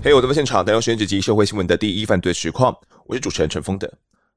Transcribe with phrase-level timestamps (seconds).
[0.00, 2.74] 嘿，我在现场，带来时间及社会新闻的第一犯罪实况。
[3.04, 3.92] 我是主持人陈丰德。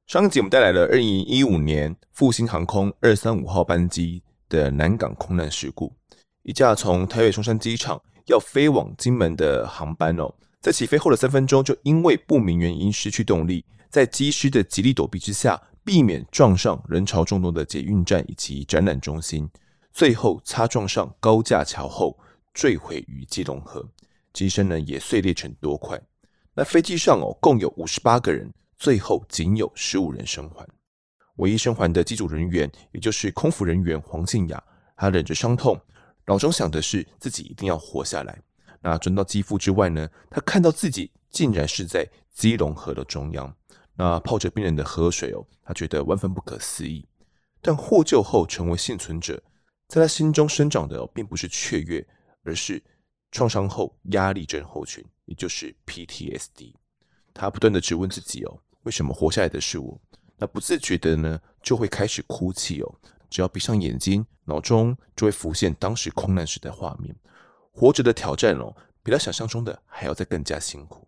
[0.08, 5.94] 上一集我们带来了二零一五年复兴航空二三五号班机的南港空难事故。
[6.44, 15.62] 一架从台北松山机场要飞往金门的航班哦，在起飞后的三分钟就因为不明原因失去动力，在机师的极力躲避之下，
[15.92, 19.50] 避免撞上人潮众多的捷运站以及展览中心，
[19.92, 22.18] 最后擦撞上高架桥后
[22.54, 23.86] 坠毁于基隆河。
[24.32, 26.02] 机身呢也碎裂成多块。
[26.54, 30.66] 那飞机上哦共有五十八个人，最后仅有十五人生还。
[31.36, 34.64] 唯一生还的机组人员，也就是空服人员黄静雅，
[34.96, 35.78] 她忍着伤痛，
[36.26, 38.42] 脑中想的是自己一定要活下来。
[38.80, 43.54] 那转到机腹之外呢，她看到自己竟然是在基隆河的中央，
[44.02, 47.08] 那泡着冰冷的河水哦，他觉得万分不可思议。
[47.62, 49.40] 但获救后成为幸存者，
[49.88, 52.04] 在他心中生长的哦，并不是雀跃，
[52.44, 52.82] 而是。
[53.32, 56.74] 创伤后压力症候群，也就是 PTSD，
[57.32, 60.02] 他不断的质问自己哦，为什么活下来的是我？
[60.36, 62.96] 那不自觉的呢，就会开始哭泣哦。
[63.30, 67.16] 只要闭上眼睛，脑中就会浮现当时空难时的画面。
[67.72, 71.08] 活着的挑战哦，比他想象中的还要再更加辛苦。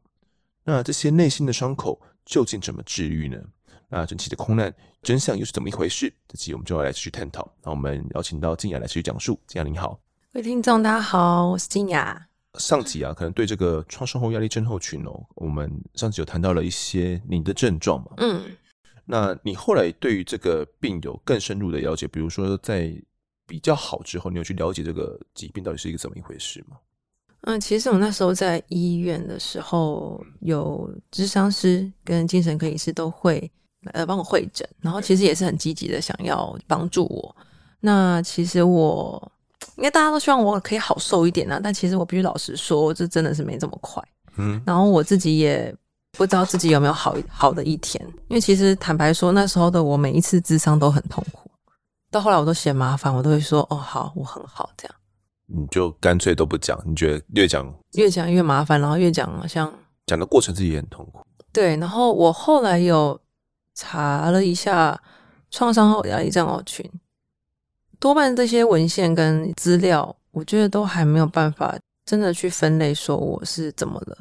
[0.63, 3.37] 那这些内心的伤口究竟怎么治愈呢？
[3.89, 6.11] 那整起的空难真相又是怎么一回事？
[6.27, 7.47] 这期我们就要来继续探讨。
[7.61, 9.39] 那我们邀请到静雅来继续讲述。
[9.45, 9.99] 静雅您好。
[10.31, 12.27] 各位听众，大家好，我是静雅。
[12.59, 18.13] 上集啊，可能对这个创伤后压力症候群哦，我们上集有谈到了一些你的症状嘛。
[18.17, 18.55] 嗯，
[19.05, 22.95] 那你后来对于这个病有更深入的了解，比如说在
[23.45, 26.77] 比较好之后，你有去了解这个疾病到底是一个怎么一回事吗？
[27.43, 33.49] 嗯，其实我那时候在医院的时候，有智商师跟精神科医师都会
[33.93, 37.35] 呃帮我会诊，然后其实也是很积极的想要帮助我。
[37.79, 39.31] 那其实我。
[39.77, 44.03] 应该大家都希望我可以好受一点啊，但其实我必须老实说，这真的是没这么快。
[44.35, 45.73] 嗯，然后我自己也
[46.11, 51.49] 不知道自己有没有好好的一天，因为其实坦白说，那时候的我每一次智商都很痛苦，
[52.11, 54.95] 到后来我都嫌麻烦，我都会说哦好，我很好这样。
[55.47, 59.71] 你就干脆都不讲，你觉得越讲越讲越麻烦，然后越讲好像
[60.05, 61.19] 讲的过程自己也很痛苦。
[61.51, 63.19] 对，然后我后来有
[63.75, 64.99] 查了一下
[65.51, 66.89] 创伤后压力症候群。
[67.99, 74.17] 多半这些文献跟资料，我觉得都还没有办法真的去分类，说我是怎么了。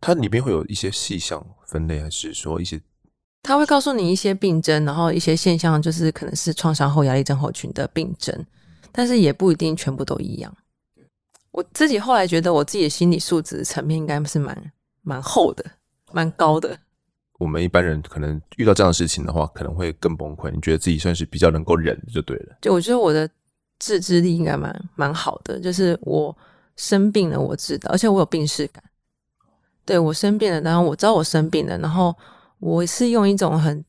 [0.00, 2.80] 它里面会有一些细项分类，还是说一些？
[3.42, 8.44] 他会告诉你一些病症，然后一些现象，就是可能是创伤后压力症候群的病症，
[8.92, 10.54] 但是也不一定全部都一样。
[11.50, 15.64] 我自己后来觉得，我自己的心理素质层面应该是蛮蛮厚的，
[16.12, 16.78] 蛮高的。
[17.38, 20.50] 我们一般人可能遇到这样的事情的话，可能会更崩溃。
[20.50, 22.56] 你觉得自己算是比较能够忍就对了。
[22.60, 23.28] 就我觉得我的
[23.78, 26.36] 自制力应该蛮蛮好的，就是我
[26.76, 28.84] 生病了，我知道，而且我有病识感。
[29.86, 32.14] 对，我生病了，然后我知道我生病了，然后
[32.58, 33.82] 我是用一种很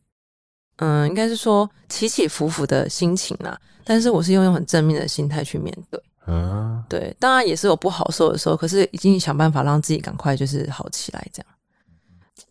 [0.77, 3.59] 嗯，应该是说起起伏伏的心情啦，
[3.91, 6.01] 但是我是用用很正面的心态去面对。
[6.27, 11.47] 嗯，对，当然也是有不好受的时候，可是已经想办法让自己赶快就是好起来，这样。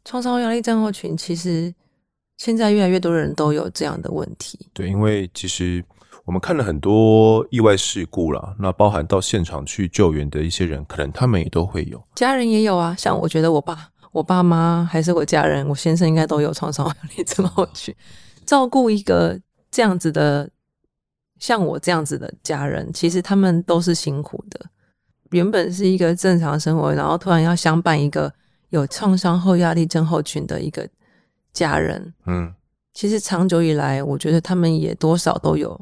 [0.05, 1.75] 创伤后压力症候群，其实
[2.37, 4.59] 现在越来越多人都有这样的问题。
[4.75, 5.83] 对，因为其实
[6.27, 12.95] 我们看了很多意外事故啦，那包含到现场去救援的一些人，可能他们也都会有，家人也有啊。
[12.99, 17.95] 像我觉得我爸、我爸妈还是我家人，我先生应该都有创伤后压力症候群。
[18.45, 19.41] 照顾一个
[19.71, 20.51] 这样子的，
[21.41, 24.65] 像我这样子的家人，其实他们都是辛苦的。
[25.31, 28.33] 原本是一个正常生活，然后突然要相伴一个。
[28.71, 30.89] 有创伤后压力症候群的一个
[31.53, 32.55] 家人，嗯，
[32.95, 35.81] 其实长久以来，我觉得他们也多少都有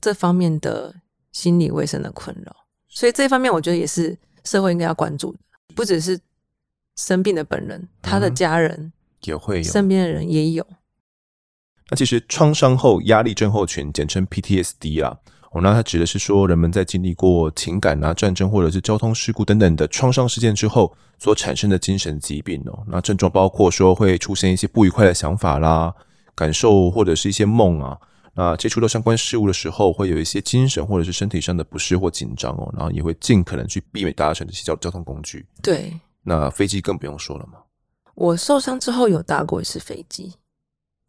[0.00, 0.92] 这方面的
[1.30, 2.52] 心理卫生的困扰，
[2.88, 5.38] 所以这方面我觉得也是社会应该要关注的，
[5.76, 6.18] 不只是
[6.96, 8.92] 生病的本人，他的家人、嗯、
[9.26, 10.66] 也会有，身边的人也有。
[11.90, 15.18] 那其实创伤后压力症候群，简称 PTSD 啊。
[15.52, 22.84] 哦，那它指的是说，人们在经历过情感啊、战争或者是交通事故等等的创伤事件之后所产生的精神疾病哦。
[22.86, 25.92] 那症状包括说会出现一些不愉快的想法啦、
[26.36, 27.98] 感受或者是一些梦啊。
[28.32, 32.72] 那接触到相关事物的时候，会有一些精神或者是身体上的不适或紧张哦。
[32.76, 35.44] 然后也会尽可能去避免搭乘这些交交通工具。
[35.60, 37.58] 对，那飞机更不用说了嘛。
[38.14, 40.32] 我受伤之后有搭过一次飞机，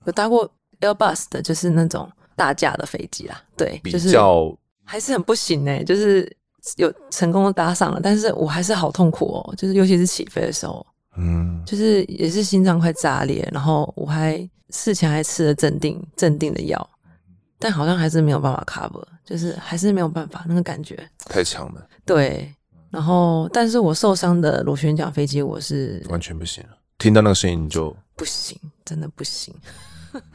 [0.07, 0.51] 有搭过
[0.81, 2.11] Airbus 的，就是那种。
[2.33, 4.17] 大架的飞机啦，对，比较就是
[4.83, 6.35] 还是很不行呢、欸，就是
[6.77, 10.83] 有成功的搭上了，但是我还是好痛苦哦，就是尤其是起飞的时候，
[11.17, 16.89] 嗯，就是也是心脏快炸裂，然后我还事前还吃了镇定镇定的药，
[17.59, 21.87] 但好像还是没有办法 cover，就是还是没有办法那个感觉太强了。
[22.05, 22.51] 对，
[22.89, 29.53] 然后但是我受伤的螺旋桨飞机，我是完全不行了，听到那个声音就不行，真的不行。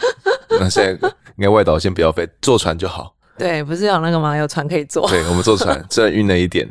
[0.59, 3.15] 那现在应该外岛先不要飞，坐船就好。
[3.39, 4.37] 对，不是有那个吗？
[4.37, 5.09] 有船可以坐。
[5.09, 6.69] 对，我们坐船， 虽然晕了一点，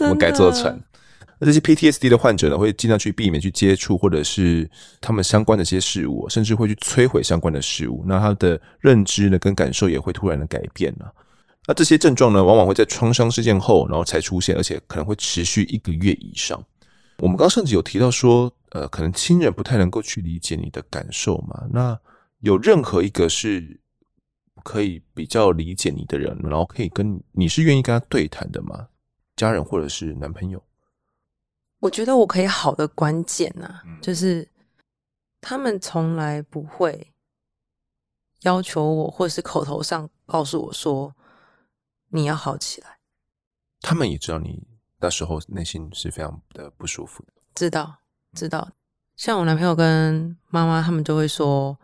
[0.00, 0.76] 我们改坐船。
[1.38, 4.68] 那这些 PTSD 的患者呢，会尽量去避免去接触或者是
[5.00, 8.04] 他们相关的一些事物，甚至会去摧毁相关的事物。
[8.06, 11.12] 那他的认知呢，跟感受也会突然的改变了。
[11.66, 16.62] 那这些症状呢，往往会在创伤事件后，然后才出现，而且可能会持续一个月以上。
[17.18, 21.62] 我们刚上集有提到说，呃，可能亲人不太能够去理解你的感受嘛。
[21.70, 21.98] 那
[22.44, 23.80] 有任何一个是
[24.62, 28.90] 可以比较理解你的人，然后可以跟你是愿意跟他对谈的吗？
[29.34, 30.62] 家人或者是男朋友？
[31.80, 34.46] 我觉得我可以好的关键呢、啊，就是
[35.40, 37.14] 他们从来不会
[38.42, 41.16] 要求我，或是口头上告诉我说
[42.10, 42.98] 你要好起来。
[43.80, 44.66] 他们也知道你
[45.00, 47.32] 那时候内心是非常的不舒服的。
[47.54, 48.02] 知道，
[48.34, 48.70] 知道。
[49.16, 51.78] 像我男朋友跟妈妈，他们就会说，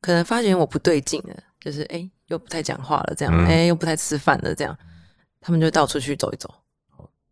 [0.00, 4.76] 可能发觉我不对劲了，就是哎、欸，又不太讲话了，这样，哎、欸，又不太吃饭了，这样，
[5.40, 6.52] 他们就到处去走一走。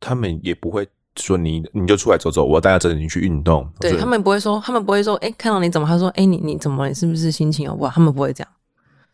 [0.01, 0.89] 他们也不会。
[1.17, 3.65] 说你你就出来走走，我带他着你去运动。
[3.79, 5.87] 对，他们不会说，他们不会说，哎、欸，看到你怎么？
[5.87, 6.89] 他说，哎、欸，你你怎么？
[6.89, 7.93] 你是不是心情有不好？
[7.95, 8.53] 他们不会这样，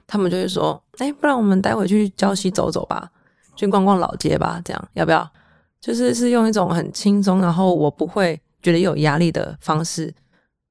[0.07, 3.11] 他们就会说，哎、欸，不然我们待会去郊区走走吧，
[3.55, 5.31] 去逛逛老街吧，这样要不要？
[5.79, 10.11] 就是是用一种很轻松，然后我不会觉得有压力的方式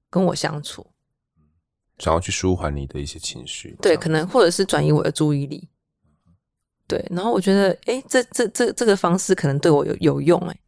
[0.10, 0.84] 跟我相处，
[2.00, 3.78] 想要去舒缓你的一些情绪。
[3.82, 5.68] 对，可能或者是转移我的注意力。
[6.88, 10.60] 对，然后我觉得，哎、欸，这这这这个方式可能对我有有用、欸，哎。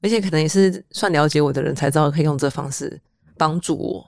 [0.00, 3.00] 而且可能也是算了解我的人才知道可以用这方式
[3.36, 4.04] 帮助我。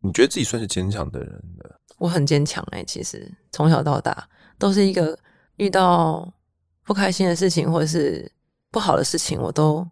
[0.00, 1.80] 你觉得自己算是坚强的人的？
[1.98, 5.18] 我很坚强哎，其实从小到大都是一个
[5.56, 6.32] 遇到
[6.84, 8.30] 不开心的事情或者是
[8.70, 9.84] 不好的事情，我都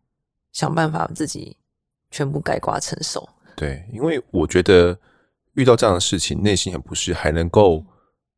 [0.53, 1.57] 想办法自己
[2.11, 3.29] 全部概括承受。
[3.57, 4.97] 对，因为我觉得
[5.55, 7.85] 遇到这样的事情，内心很不适，还能够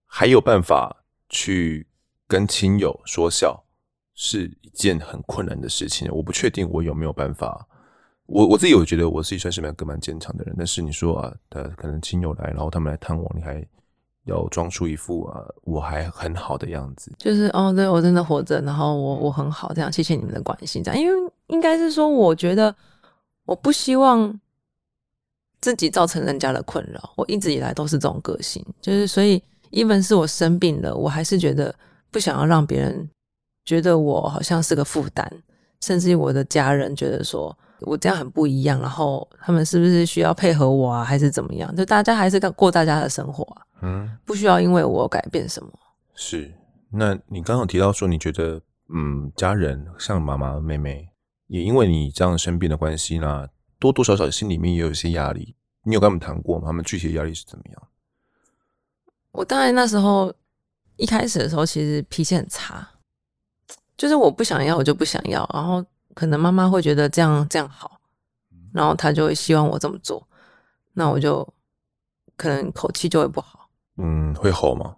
[0.07, 1.87] 还有办法去
[2.27, 3.61] 跟亲友说笑。
[4.17, 7.67] 是一件很困难的事情，我不确定我有没有办法。
[8.27, 13.67] 我我自己有觉得我自己算是蛮个蛮坚强的人，但是你说啊，呃，可能亲友来，然后他们来探望，你还
[14.27, 22.73] 要装出一副啊我还很好的样子，就是哦，对我真的活着，然后我我很好，这样谢谢你们的关心，这样，因为应该是说，我觉得
[23.47, 24.33] 我不希望
[25.65, 31.75] 自己造成人家的困扰，我一直以来都是这种个性，就是所以，even 是我生病了，我还是觉得
[32.11, 33.09] 不想要让别人。
[33.65, 35.27] 觉得我好像是个负担，
[35.81, 41.75] 甚至于我的家人觉得说我这样很不一样，然后他们是不是需要配合我啊，还是怎么样？
[41.75, 45.71] 就大家还是过大家的生活啊，嗯，不需要因为我改变什么。
[46.15, 46.53] 是，
[46.91, 48.61] 那你刚刚提到说，你觉得
[48.95, 51.09] 嗯，家人像妈妈、妹妹，
[51.47, 53.49] 也因为你这样生病的关系呢，
[53.79, 55.55] 多多少少心里面也有一些压力。
[55.83, 56.67] 你有跟他们谈过吗？
[56.67, 57.83] 他们具体的压力是怎么样？
[59.33, 60.33] 我当然那时候
[60.97, 62.89] 一开始的时候，其实脾气很差。
[63.97, 65.49] 就是我不想要，我就不想要。
[65.53, 65.85] 然后
[66.15, 68.01] 可能妈妈会觉得这样这样好，
[68.73, 70.27] 然后她就会希望我这么做，
[70.95, 71.47] 那我就
[72.37, 73.69] 可能口气就会不好。
[73.97, 74.97] 嗯，会吼吗？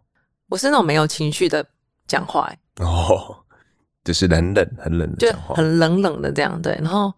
[0.48, 1.66] 我是那种没有情绪的
[2.06, 3.44] 讲话，欸，哦，
[4.04, 6.72] 就是冷冷很冷的讲话，很冷冷的这样对。
[6.80, 7.12] 然后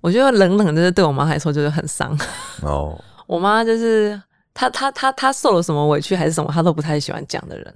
[0.00, 2.16] 我觉得冷冷的对我妈来说就是很伤。
[2.62, 4.20] 哦， 我妈就是
[4.54, 7.74] 她她她她受了什么委屈还是什么，她都不太喜欢讲的人，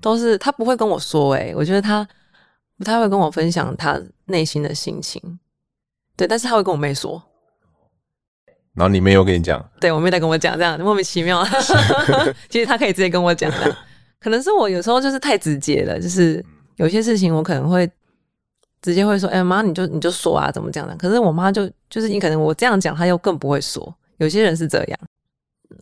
[0.00, 1.50] 都是她不会跟我说，欸。
[1.50, 2.06] 哎，我觉得她。
[2.78, 5.18] 不太会跟我分享她内心的心情，
[6.14, 7.22] 对，但是她会跟我妹说，
[8.74, 11.42] 然后你妹又跟你讲，对，我妹在跟我讲这样莫名其妙，
[12.50, 13.74] 其实她可以直接跟我讲的，
[14.20, 16.44] 可能是我有时候就是太直接了，就是
[16.76, 17.90] 有些事情我可能会
[18.82, 20.94] 直接会说，哎、欸、妈，你就你就说啊，怎么讲的？
[20.96, 23.94] 可是我妈就就是你可能我这样讲，她又更不会说。
[24.18, 25.00] 有些人是这样，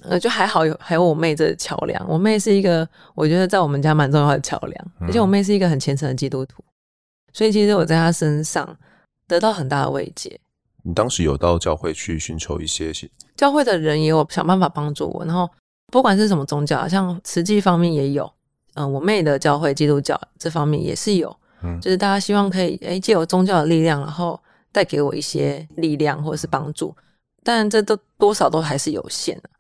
[0.03, 6.65] 呃，就还好有还有我妹这桥梁，我妹是一个我觉得在我们家蛮重要的桥梁，而且我妹是一个很虔诚的基督徒。
[7.33, 8.77] 所以其实我在她身上
[9.29, 10.41] 得到很大的慰藉。
[10.83, 12.93] 你当时有到教会去寻求一些，
[13.37, 15.25] 教会的人也有想办法帮助我。
[15.25, 15.49] 然后
[15.93, 18.31] 不管是什么宗教，像慈济方面也有，
[18.75, 24.41] 嗯，我妹的教会基督教这方面也是有，嗯，就是大家希望可以诶借由宗教的力量，然后
[24.71, 26.95] 带给我一些力量或者是帮助。
[27.43, 29.51] 但这都多少都还是有限的，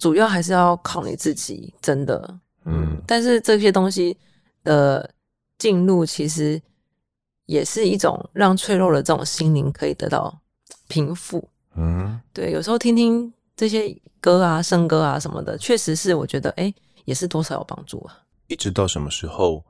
[0.00, 3.00] 主要还是要靠你自己，真的，嗯。
[3.06, 4.16] 但是这些东西
[4.64, 5.08] 的
[5.58, 6.60] 进入其实。
[7.46, 10.40] 也是一种让脆弱的这种心灵可以得到
[10.88, 11.46] 平复。
[11.76, 16.72] 嗯，对，有时候听听这些歌啊、圣歌啊什么的，确实是我觉得，哎，
[17.04, 18.16] 也是多少有帮助啊。
[18.46, 19.62] 一直到什么时候，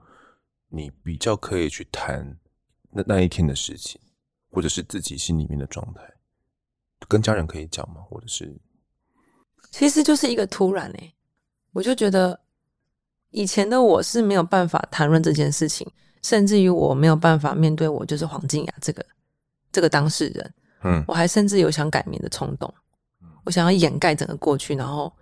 [0.75, 2.37] 你比较可以去谈
[2.91, 4.01] 那那一天的事情，
[4.51, 6.03] 或者是自己心里面的状态，
[7.09, 8.01] 跟家人可以讲吗？
[8.03, 8.55] 或者是，
[9.71, 11.15] 其实就是一个突然哎、欸，
[11.73, 12.41] 我就觉得
[13.31, 15.91] 以前的我是没有办法谈论这件事情，
[16.23, 19.07] 甚至于我没有办法面对我就是黄静雅这个
[19.71, 22.73] 这个当事人，嗯，我还甚至有想改名的冲动，
[23.45, 25.13] 我想要掩盖整个过去，然后。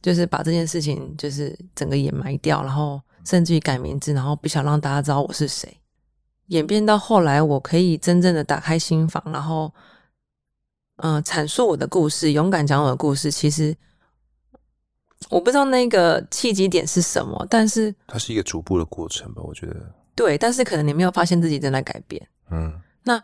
[0.00, 5.80] 就是把这件事情就是整个掩埋掉，然后甚至于改名字，然后不想让大家知道我是谁。
[6.48, 9.72] 演变到后来，我可以真正的打开心房，然后
[10.96, 13.30] 嗯、呃，阐述我的故事，勇敢讲我的故事。
[13.30, 13.74] 其实
[15.30, 19.94] 我不知道那个契机点是什么，但是它是一个逐步的过程吧，我觉得。
[20.14, 22.28] 对，但是可能你没有发现自己正在改变。
[22.50, 23.22] 嗯，那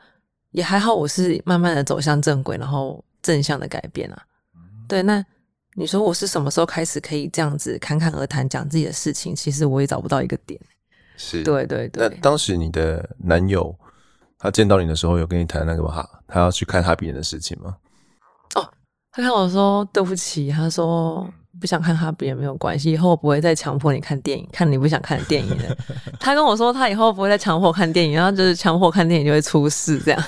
[0.52, 4.23] 也还好，我是慢慢的走向正轨，然后正向的改变啊。
[4.88, 5.25] 对，那。
[5.75, 9.35] 你说我是什么时候开始可以这样子侃侃而谈讲自己的事情？
[9.35, 10.61] 其实我也找不到一个点。
[11.17, 12.09] 是，对对对。
[12.09, 13.75] 那当时你的男友
[14.39, 17.77] 他见到你的时候，有跟你谈那个哈，他要去看哈比人的事情吗？
[18.55, 18.69] 哦，
[19.12, 21.29] 他看我说对不起，他说
[21.61, 25.76] 不想看哈比也没有关系，以后我不会再强迫你看电影，看你不想看的电影了。
[26.19, 30.25] 他跟我说他以后不会再强迫看电影，然后就是强迫看电影就会出事这样。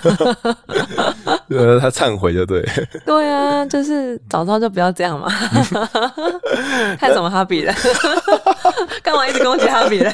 [1.48, 2.62] 呃，他忏悔就对。
[3.06, 5.28] 对啊，就是早知道就不要这样嘛。
[6.98, 7.74] 看什么哈比人？
[9.02, 10.12] 干嘛一直攻击哈比人？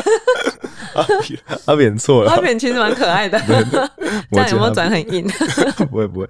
[0.94, 2.30] 哈比哈比人错了。
[2.30, 3.40] 哈比其实蛮可爱的。
[4.30, 5.26] 这样有没有转很硬？
[5.90, 6.28] 不会不会。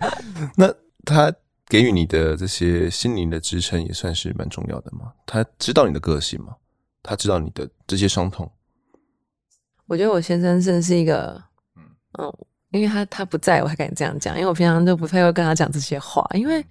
[0.57, 0.73] 那
[1.04, 1.33] 他
[1.68, 5.12] 给予你的这些心灵的支撑也算是蛮重要的嘛？
[5.26, 6.56] 他知道你的个性嘛？
[7.02, 8.50] 他知道你的这些伤痛？
[9.87, 11.42] 我觉得我先生真的是一个，
[12.18, 12.32] 嗯。
[12.70, 14.37] 因为他他不在，我还敢这样讲。
[14.37, 16.62] 因为我平常就不太会跟他讲这些话，因为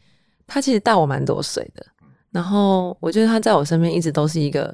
[0.45, 1.83] 他其实大我蛮多岁的。
[2.29, 4.71] 然后我觉得他在我身边一直都是一个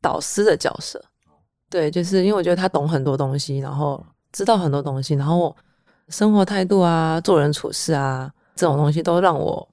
[0.00, 1.04] 导师的角色，
[1.68, 5.56] 对，就是因为我觉得他懂很多东西，然后知道很多东西，然后
[6.08, 9.68] 生活态度啊、做人处事啊这种东西都让我，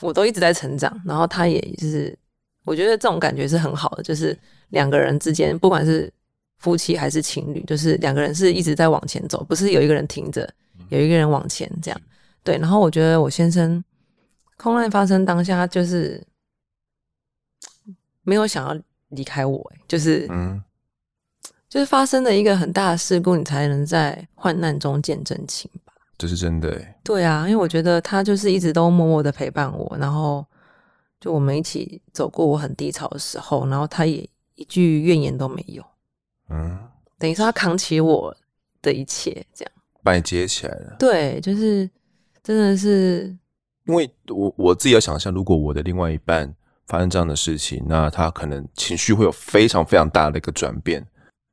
[0.00, 1.00] 我都一直在成长。
[1.04, 2.18] 然后他也是，
[2.64, 6.12] 我觉得这种感觉是很好的，就是两个人之间，不管是。
[6.60, 10.46] 夫妻还是情侣，就是两个人是一直在往前走，不是有一个人停着，
[10.90, 11.98] 有一个人往前这样。
[12.44, 13.82] 对，然后我觉得我先生
[14.58, 16.22] 空难发生当下，就是
[18.24, 20.62] 没有想要离开我，就是嗯，
[21.66, 25.89] 就是发生了一个很大的事故，你才能在患难中见真情吧？
[26.20, 27.00] 这是真的哎。
[27.02, 30.44] 对啊，因为我觉得他就是一直都默默的陪伴我，然后
[31.18, 35.82] 就我们一起走过我很低潮的时候，然后他也一句怨言都没有。
[36.50, 36.78] 嗯，
[37.18, 38.36] 等于说他扛起我
[38.82, 39.72] 的一切，这样
[40.02, 40.96] 把你接起来了。
[40.98, 41.88] 对，就是
[42.42, 43.34] 真的是，
[43.86, 46.54] 因为我我自己要想象，如果我的另外一半
[46.86, 51.06] 发生这样的事情，那他可能情绪会有非常非常大的一个转变。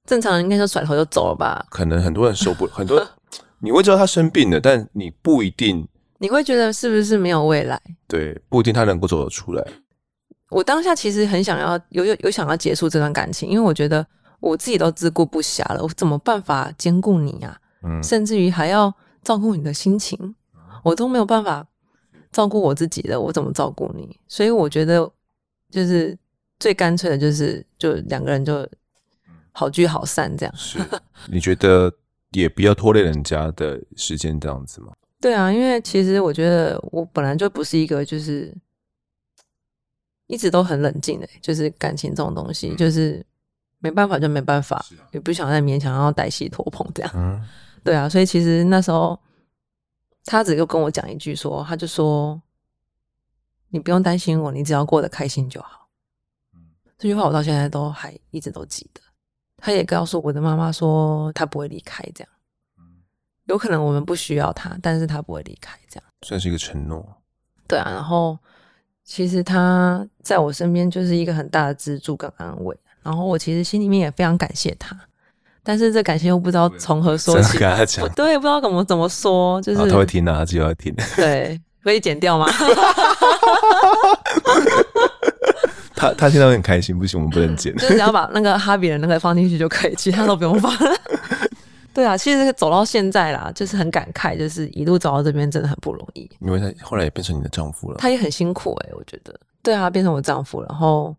[0.05, 1.65] 正常人应该就甩头就走了吧？
[1.69, 3.07] 可能很多人受不，很多人
[3.61, 5.87] 你会知道他生病了，但你不一定，
[6.19, 7.81] 你会觉得是不是没有未来？
[8.07, 9.65] 对，不一定他能够走得出来。
[10.49, 14.05] 我当下其实很想要有有有想要结束这段感情，因为我觉得。
[14.39, 17.59] 我自己都自顾不暇了，我怎么办法兼顾你呀？
[17.81, 20.35] 嗯，甚至于还要照顾你的心情，
[20.83, 21.65] 我都没有办法
[22.31, 24.15] 照顾我自己的，我怎么照顾你？
[24.27, 25.11] 所以我觉得，
[25.71, 26.15] 就是
[26.59, 28.69] 最干脆的，就是就两个人就
[29.53, 30.55] 好聚好散这样。
[30.55, 30.77] 是，
[31.31, 31.91] 你觉得
[32.41, 34.93] 也不要拖累人家的时间这样子吗？
[35.19, 38.55] 对啊，因为其实我觉得我本来就不是一个就是
[40.27, 43.25] 一直都很冷静的，就是感情这种东西，就是。
[43.79, 47.11] 没办法就没办法，啊、也不想再勉强要带戏拖棚这样。
[47.13, 47.39] 嗯，
[47.83, 49.17] 对啊，所以其实那时候
[50.25, 52.41] 他只就跟我讲一句说，他就说
[53.69, 55.87] ：“你不用担心我，你只要过得开心就好。”
[56.57, 56.59] 嗯，
[56.97, 59.01] 这句话我到现在都还一直都记得。
[59.67, 62.29] 他也告诉我的妈妈说，他不会离开这样。
[62.79, 62.85] 嗯，
[63.47, 67.05] 有可能我们不需要他，但是他不会离开这样，算是一个承诺。
[67.67, 68.39] 对啊，然后
[69.03, 72.73] 其实他在我身边就是一个很大的支柱跟安慰。
[73.03, 74.97] 然后我其实心里面也非常感谢他，
[75.63, 77.57] 但是这感谢又不知道从何说起。
[77.57, 80.95] 跟他讲，对，不知道怎么怎么说，就是他会听啊，他就要听。
[81.17, 82.47] 对，可以剪掉吗？
[86.09, 87.75] 他他听到很开心，不行，我们不能剪。
[87.77, 90.71] 就只要把那个哈比人那个放进去就可以，其他都不用放。
[91.93, 96.29] 对啊，其实走到现在啦，就是很感慨，就是一路走到这边真的很不容易。
[96.39, 99.33] 因为他后来也变成你的丈夫了，他也很辛苦哎、欸，我觉得。
[99.63, 101.15] 对啊，变成我丈夫，然后。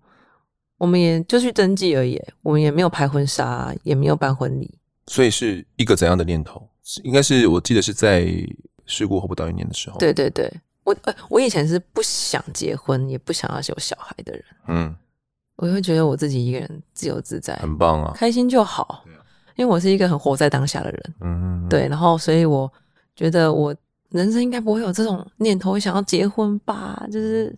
[0.78, 4.72] 我们也就去登记而已，我们也没有拍婚纱，也没有办婚礼。
[5.08, 6.68] 所以是一个怎样的念头？
[7.02, 8.28] 应该是我记得是在
[8.86, 9.98] 事故后不到一年的时候。
[9.98, 10.48] 对对对，
[10.88, 14.44] 我呃，我以前是不想结婚，也不想要有小孩的人。
[14.68, 14.96] 嗯，
[15.56, 19.04] 我会觉得我自己一个人自由自在，很棒啊，开心就好。
[19.56, 22.72] 因为我是一个很活在当下的人，嗯，对，然后所以我
[23.16, 23.74] 觉得我
[24.10, 27.52] 人生应该不会有这种念头，想要结婚吧，就是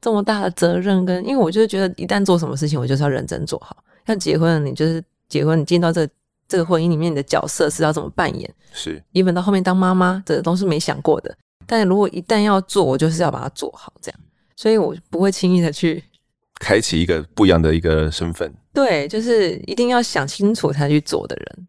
[0.00, 3.76] 这么大的责任跟，因为我就是觉得一旦做什么事情，我就是要认真做好。
[4.06, 6.06] 要结婚了，你就是结婚，你进到这
[6.48, 8.52] 这个婚姻里面，你的角色是要怎么扮演？
[8.72, 11.32] 是，一本到后面当妈妈，这都是没想过的。
[11.66, 14.20] 但如果一旦要做，我就是要把它做好，这样，
[14.56, 16.02] 所以我不会轻易的去
[16.60, 18.52] 开启一个不一样的一个身份。
[18.72, 21.68] 对，就是一定要想清楚才去做的人。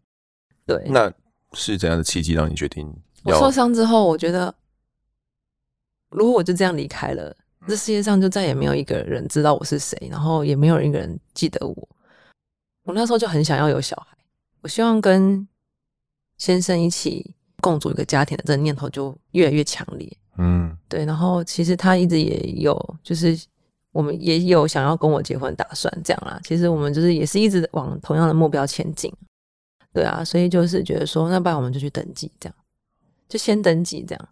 [0.66, 1.12] 对，那
[1.52, 2.92] 是怎样的契机让你决定？
[3.22, 4.52] 我受伤之后，我觉得
[6.10, 7.36] 如果我就这样离开了，
[7.68, 11.88] 这世界上就再也没有一个人知道我是谁，然后也没有一个人记得我。
[12.82, 14.16] 我那时候就很想要有小孩，
[14.62, 15.46] 我希望跟
[16.38, 20.16] 先生一起共组一个家庭的这个念头就越来越强烈。
[20.38, 21.04] 嗯，对。
[21.04, 23.38] 然后其实他一直也有，就是。
[23.92, 26.38] 我们也有想要跟我结婚打算，这样啦。
[26.44, 29.10] 其实我们就是也是一直往同样的目标前进，
[29.90, 30.22] 对啊。
[30.22, 32.54] 所以就是觉得说，那不然我们就去登记，这样
[33.26, 34.28] 就先登记这样。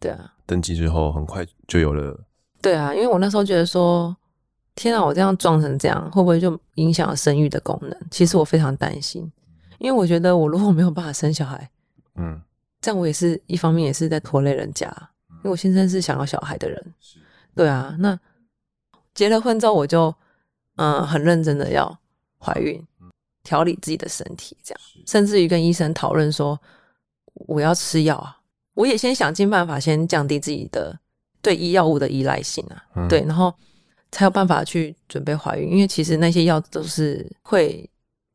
[0.00, 0.34] 对啊。
[0.44, 2.18] 登记之后很快就有了。
[2.60, 4.16] 对啊，因为我那时候觉得说，
[4.74, 7.96] 天啊，我这样撞成这样，会不会就影响了生育的功能？
[8.10, 9.30] 其实我非常担心，
[9.78, 11.70] 因为我觉得我如果没有办法生小孩，
[12.14, 12.40] 嗯，
[12.80, 14.86] 这样我也是一方面也是在拖累人家，
[15.28, 16.94] 因为我先生是想要小孩的人，
[17.54, 18.18] 对啊，那。
[19.12, 20.14] 结了婚之后，我就
[20.76, 21.98] 嗯很认真的要
[22.38, 22.80] 怀孕，
[23.42, 26.58] 调理自己的身体，这样，甚至于跟医生讨论说
[27.34, 28.38] 我要吃药啊，
[28.74, 30.96] 我也先想尽办法先降低自己的
[31.42, 33.52] 对医药物的依赖性啊，嗯、对，然后
[34.12, 37.86] 才有办法去准备怀孕，因为其实那些药都是会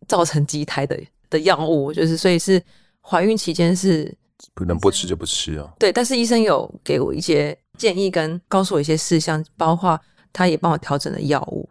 [0.08, 2.62] 造成畸胎的的药物，就是所以是
[3.06, 4.16] 怀孕期间是
[4.54, 10.00] 不能不吃就不吃啊，对，但是医生有给我一些建议跟告诉我一些事项，包括。
[10.38, 11.70] 他也帮我调整了药物。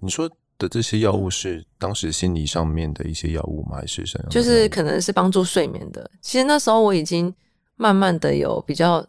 [0.00, 3.76] 你说的这些药物是当时心理上面的一些药物吗？
[3.76, 4.30] 还是什么？
[4.30, 6.10] 就是可能是帮助睡眠的。
[6.22, 7.30] 其实那时候我已经
[7.76, 9.06] 慢慢的有比较，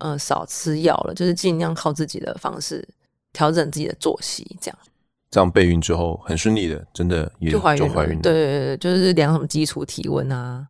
[0.00, 2.86] 呃，少吃药了，就是尽量靠自己的方式
[3.32, 4.78] 调整自己的作息，这样。
[5.30, 8.22] 这样备孕之后很顺利的，真的也就怀孕了。
[8.22, 10.66] 对对对，就是量什么基础体温啊。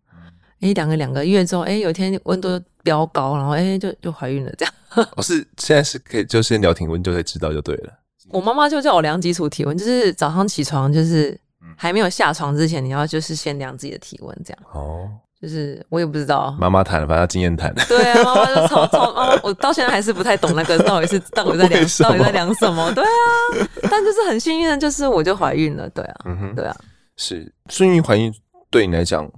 [0.60, 4.74] 哎，两个两个月之后，哎，有一天温度飙高，然后哎，就就怀孕了，这样。
[4.96, 7.92] 我、哦、是现在是可以，就先量体温就可以知道就对了。
[8.30, 11.38] 我妈妈就叫我量基础体温，就是早上起床，就是
[11.76, 14.62] 还没有下床之前，你要就是先量自己的体温，这样。
[14.72, 15.08] 哦，
[15.40, 16.56] 就是我也不知道。
[16.60, 17.74] 妈妈谈，反正经验谈。
[17.88, 22.92] 对啊，妈妈就超超妈妈， 我到现在还是不太懂那个到底是到底在聊到底在聊什么。
[22.92, 25.88] 对啊，但就是很幸运的，就是我就怀孕了。
[25.90, 26.76] 对啊，嗯哼，对啊，
[27.16, 28.32] 是顺孕怀孕
[28.70, 29.30] 对你来讲。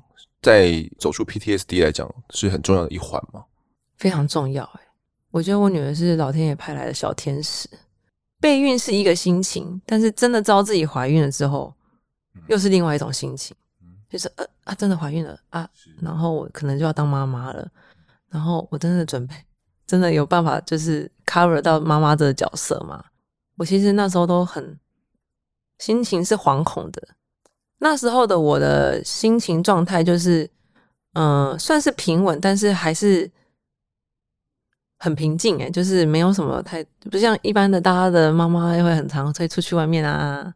[0.43, 3.45] 在走出 PTSD 来讲是很重要的一环吗？
[3.99, 4.89] 非常重要哎、欸，
[5.31, 7.69] 我觉得我女儿是老天爷派来的小天使。
[8.41, 11.75] 备孕是一个心情，但是真的知道自己怀孕了之后，
[12.49, 13.55] 又是另外一种心情，
[14.11, 15.69] 就是呃啊，真的怀孕了啊，
[16.03, 17.67] 然后我可能就要当妈妈了，
[18.29, 19.35] 然后我真的准备，
[19.87, 23.05] 真的有办法就是 cover 到妈妈这个角色吗？
[23.57, 24.79] 我其实那时候都很
[25.79, 27.09] 心情是惶恐的。
[27.79, 30.45] 那时候的我的心情状态就是，
[31.15, 33.31] 嗯、呃，算是平稳，但是还是
[34.99, 40.53] 很平静诶，就是没有什么太不像一般的大家的妈妈会很常会出去外面啊，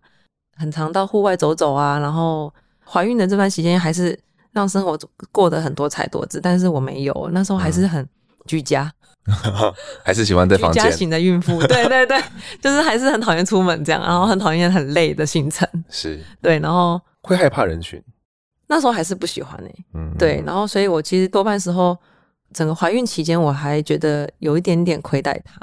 [0.57, 1.99] 很常到户外走走啊。
[1.99, 2.53] 然后
[2.85, 4.19] 怀孕的这段时间还是
[4.53, 4.99] 让生活
[5.33, 8.07] 过得很多彩多姿，但是我没有，那时候还是很
[8.47, 8.93] 居家，
[9.27, 9.73] 嗯、
[10.05, 10.83] 还是喜欢在房间。
[10.83, 12.23] 居家型的孕妇，对对对，
[12.61, 17.01] 就是还是很讨厌出门这样，然后很讨厌很累的行程，是对，然后。
[17.27, 17.99] 会害怕人群，
[18.67, 19.85] 那时候还是不喜欢呢、欸。
[19.95, 21.97] 嗯，对，然后所以我其实多半时候，
[22.53, 25.59] 整个怀孕期间，我还觉得有一点点亏待他。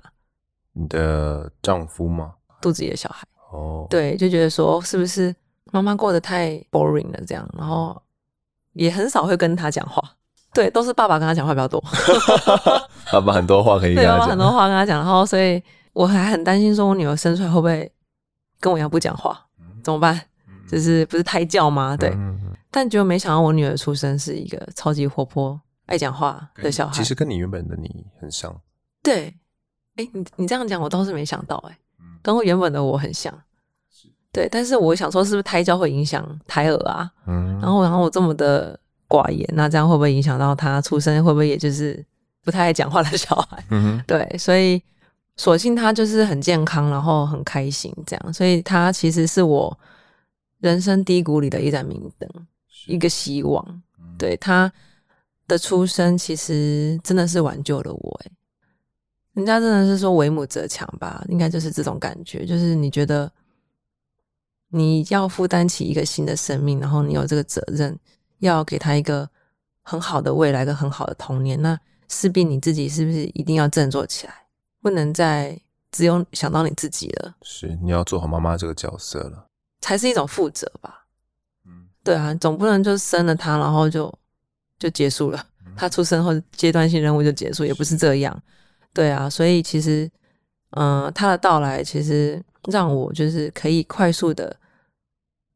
[0.74, 2.34] 你的丈夫吗？
[2.60, 3.24] 肚子里的小孩。
[3.52, 5.32] 哦，对，就觉得说是不是
[5.72, 8.00] 妈妈过得太 boring 了这样，然后
[8.74, 10.02] 也很少会跟他讲话。
[10.54, 11.82] 对，都是爸爸跟他讲话比较多。
[13.12, 15.62] 爸爸很多话可以跟他讲，对，爸爸很多话跟他讲，然后所以
[15.94, 17.90] 我还很担心说我女儿生出来会不会
[18.60, 19.48] 跟我一样不讲话，
[19.82, 20.20] 怎么办？
[20.70, 21.96] 就是不是胎教吗？
[21.98, 22.14] 对，
[22.70, 26.94] 但结果没想到我女儿出生是一个超级活泼、爱讲话的小孩。
[26.94, 28.54] 其实跟你原本的你很像。
[29.02, 29.34] 对，
[29.96, 31.78] 哎，你你这样讲，我倒是没想到，哎，
[32.22, 33.34] 跟我原本的我很像。
[34.32, 37.12] 对，但是我想说，是不是胎教会影响胎儿啊？
[37.28, 37.60] 嗯。
[37.62, 41.24] 然后，然后我这么的寡言，那这样会不会影响到他出生？
[41.24, 42.04] 会不会也就是
[42.44, 43.64] 不太爱讲话的小孩？
[43.70, 44.04] 嗯。
[44.08, 44.82] 对，所以
[45.38, 48.34] 索性他就是很健康，然后很开心，这样。
[48.34, 49.78] 所以他其实是我。
[50.62, 52.30] 人生低谷里的一盏明灯，
[52.86, 53.66] 一个希望。
[53.98, 54.72] 嗯、对他
[55.48, 58.22] 的出生，其实真的是挽救了我。
[58.24, 58.32] 哎，
[59.34, 62.46] 人家真的是说为母则强吧，应该就是这种感觉。
[62.46, 63.28] 就是你觉得
[64.72, 67.98] 你要负担起一个新的生命，然后你有这个责任，
[68.40, 69.30] 要给他一个
[69.84, 74.34] 很好的未来，跟很好的童年，那势必你自己是不是一定要振作起来，
[74.82, 75.60] 不能再
[75.92, 77.36] 只有想到你自己了？
[77.42, 79.48] 是，你要做好妈妈这个角色了，
[79.82, 81.06] 才是一种负责吧？
[81.66, 84.14] 嗯，对啊，总不能就生了他，然后就
[84.80, 88.42] 就结束了，他出生后阶段性任务就结束，也不是这样。
[88.94, 90.10] 对啊，所以其实，
[90.72, 94.56] 嗯、呃，他的到来其实让我就是可以快速的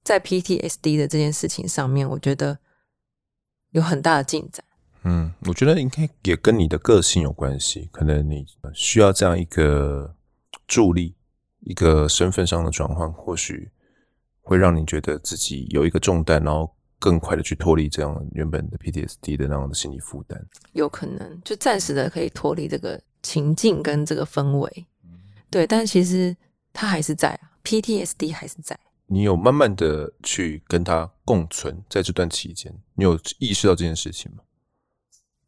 [0.05, 2.57] 在 PTSD 的这件事情上面，我觉得
[3.71, 4.63] 有很大的进展。
[5.03, 10.15] 嗯，我觉得应该也跟你的个性有关系，可能你需要这样一个
[10.65, 11.15] 助力，
[11.59, 13.69] 一个身份上的转换，或许
[14.39, 20.41] 会让你觉得自己有一个重担，然后更快的去脱离这样原本的 PTSD 的那样的心理负担。
[20.71, 23.01] 有可能就暂时的可以脱离这个。
[23.25, 24.85] 情境跟这个氛围，
[25.49, 26.37] 对，但其实
[26.71, 28.79] 它还是在啊，PTSD 还是在。
[29.07, 34.39] 你有慢慢的去跟他共存，在这段期间，你有意识到这件事情吗？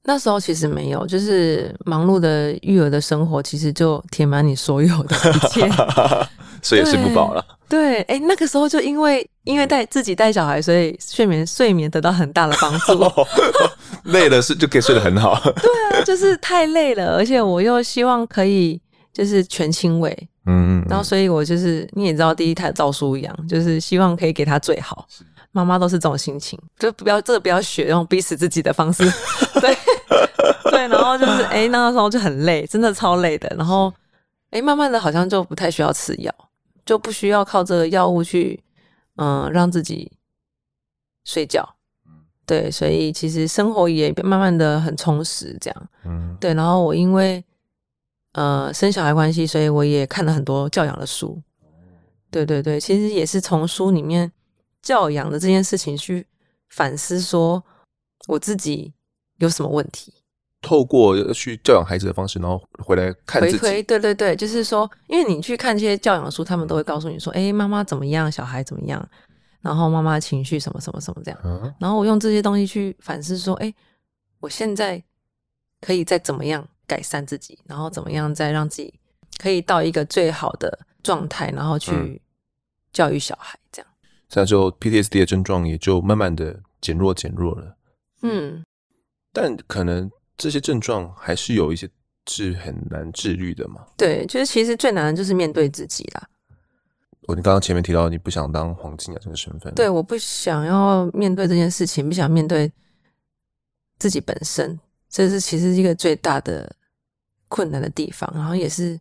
[0.04, 5.70] 那时候其实没有，就是忙碌的育儿的生活，其实就填满你所有的一切，
[6.63, 7.46] 所以睡不饱了。
[7.67, 12.93] 对，哎、欸，那个时候就因为因为带自己带小孩，所以睡眠睡眠得到很大的帮助。
[14.13, 15.38] 累了是就可以睡得很好。
[15.41, 25.08] 对啊，就是太累了，而且我又希望可以就是全亲喂，嗯，嗯，然后所以我就是你也知道，第一胎照书一样，就是希望可以给他最好。
[25.52, 29.04] 妈妈都是这种心情，就不要这个不要学用逼死自己的方式。
[29.62, 29.78] 对
[30.72, 33.48] 对，然后就是哎、欸，那个时候就很累，真的超累的。
[33.58, 33.94] 然后
[34.52, 36.34] 哎、欸，慢慢的好像就不太需要吃药。
[36.86, 38.64] 就不需要靠这个药物去，
[39.18, 40.10] 嗯、呃，让自己
[41.26, 41.68] 睡觉，
[42.46, 46.54] 对，所以其实生活也慢慢的很充实，这样，嗯，对。
[46.54, 47.44] 然后我因为
[48.34, 51.42] 呃生小孩关系，所以我也看了很多教养的书，
[52.30, 54.32] 对对对，其实也是从书里面
[54.82, 56.28] 教养的这件事情去
[56.70, 57.63] 反思，说
[58.28, 58.94] 我自己
[59.38, 60.13] 有什么问题。
[60.60, 63.84] 透过去教养孩子的方式，然后回来看自己。
[63.84, 69.08] 对对对，就是说，因为你去看这些教养书，他们都会告诉你说，哎，妈妈怎么样，小孩怎么样，
[69.62, 71.40] 然后妈妈情绪什么什么什么这样。
[71.44, 71.74] 嗯。
[71.80, 73.72] 然后我用这些东西去反思，说，哎，
[74.40, 75.02] 我现在
[75.80, 78.93] 可以再怎么样改善自己，然后怎么样再让自己
[79.38, 82.21] 可以到一个最好的状态，然后去
[82.91, 83.91] 教育小孩，这样。
[84.30, 87.78] 现在就 PTSD 的症状也就慢慢的减弱减弱了。
[88.21, 88.63] 嗯，
[89.32, 90.10] 但可能。
[90.39, 91.89] 这些症状还是有一些
[92.28, 93.84] 是很难治愈的嘛？
[93.97, 96.30] 对，就是其实最难的就是面对自己啦。
[97.21, 102.71] 我你刚刚前面提到你不想当黄金雅这个身份，对，我不想要面对这件事情，不想面对
[103.97, 106.71] 自己本身，这是其实一个最大的
[107.48, 108.32] 困难的地方。
[108.34, 109.00] 然后也是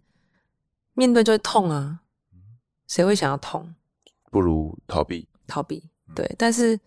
[0.94, 2.00] 面对就会痛啊，
[2.86, 3.74] 谁会想要痛？
[4.30, 5.88] 不如逃避，逃避。
[6.14, 6.78] 对，但是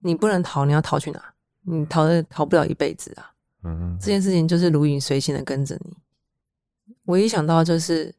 [0.00, 1.34] 你不能逃，你要逃去哪？
[1.62, 3.34] 你逃的逃不了一辈子啊。
[3.62, 5.96] 嗯，这件事情就是如影随形的跟着你。
[7.04, 8.14] 我一想到就是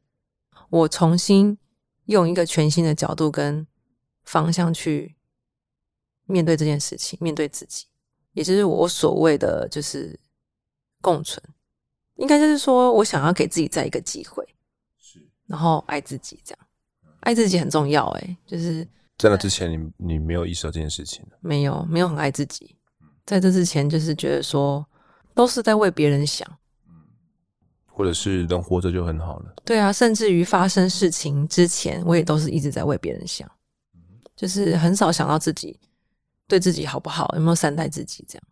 [0.69, 1.57] 我重新
[2.05, 3.65] 用一个全新的角度跟
[4.23, 5.15] 方向去
[6.25, 7.85] 面对这件事情，面对自己，
[8.33, 10.19] 也就是我所谓的就是
[11.01, 11.41] 共存。
[12.15, 14.45] 应该就是说我想要给自己再一个机会，
[14.99, 16.67] 是，然后爱自己，这样
[17.21, 18.05] 爱自己很重要。
[18.19, 21.25] 哎，就是在那之前你，你你没有意识到这件事情？
[21.41, 22.75] 没有，没有很爱自己。
[23.25, 24.85] 在这之前，就是觉得说。
[25.35, 26.47] 都是在为别人想，
[27.87, 29.53] 或者是能活着就很好了。
[29.65, 33.45] 对啊，甚至于发生事情之前，我也都是一直在为别人想，
[34.33, 35.77] 就是很少想到自己
[36.47, 38.43] 对自己好不好，有没有善待自己这样。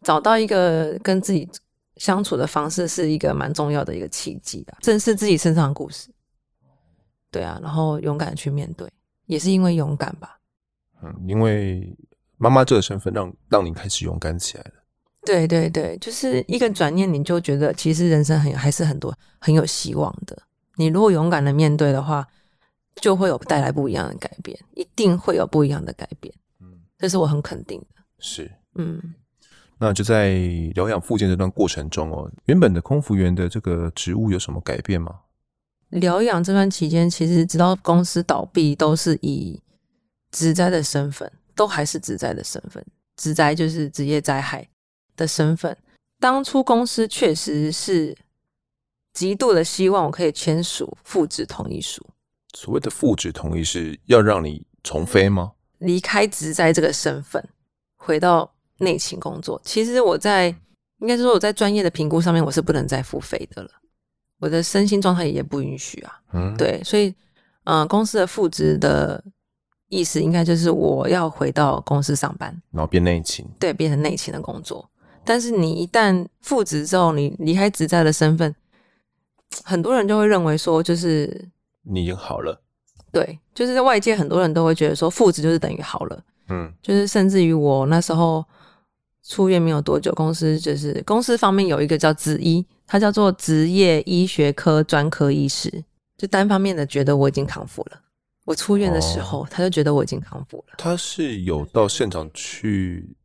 [0.00, 1.46] 找到一个跟自己
[1.96, 4.76] 相处的方式，是一个蛮重要的一个契机的。
[4.80, 6.10] 正视自己身上的故事，
[7.30, 8.90] 对啊，然后勇敢去面对，
[9.26, 10.38] 也是因为勇敢吧。
[11.02, 11.96] 嗯，因为
[12.36, 14.72] 妈妈这个身份让让你开始勇敢起来了。
[15.26, 20.36] 对对对，就是一个转念，你就觉得其实人生很还是很多很有希望的。
[20.76, 22.26] 你如果勇敢的面对的话，
[22.96, 26.34] 就会有带来不一样的改变，一定会有不一样的改变。
[26.60, 28.02] 嗯，这是我很肯定的。
[28.18, 29.14] 是，嗯，
[29.78, 30.34] 那就在
[30.74, 35.20] 疗养复健这段过程中哦，原本的空服员的这个职务有什么改变吗？
[35.88, 39.60] 疗养这段期间，其实直到公司倒闭，都是以
[40.30, 42.84] 职灾的身份，都还是职灾的身份。
[43.16, 44.68] 职灾就是职业灾害。
[45.16, 45.76] 的身份，
[46.18, 48.16] 当初公司确实是
[49.12, 52.04] 极度的希望我可以签署复职同意书。
[52.56, 55.52] 所谓的复职同意是要让你重飞吗？
[55.78, 57.48] 离开职灾这个身份，
[57.94, 59.60] 回到内勤工作。
[59.64, 60.48] 其实我在
[61.00, 63.70] 应该是说我在专业的评估上面，我是不能再付费的了。
[64.40, 66.20] 我的身心状态也不允许啊。
[66.32, 67.08] 嗯，对，所以
[67.64, 69.22] 嗯、呃，公司的复职的
[69.88, 74.88] 意思应该就是我要回到公司上班，然后变内勤，对，变成内勤的工作。
[75.24, 78.54] 但是你一旦复职之后，你离开职在的身份，
[79.62, 81.48] 很多人就会认为说，就是
[81.82, 82.60] 你已经好了。
[83.10, 86.22] 对，就是在外界很多人都会觉得说，复职就是等于好了。
[86.48, 88.44] 嗯，就是甚至于我那时候
[89.26, 95.82] 出院没有多久，公司就是公司方面有一个叫职医，他叫做职业医学科专科医师，
[96.18, 98.00] 就单方面的觉得我已经康复了。
[98.44, 100.74] 我出院的时候，哦、他就觉得我已经康复了。
[100.76, 103.16] 他是有到现场去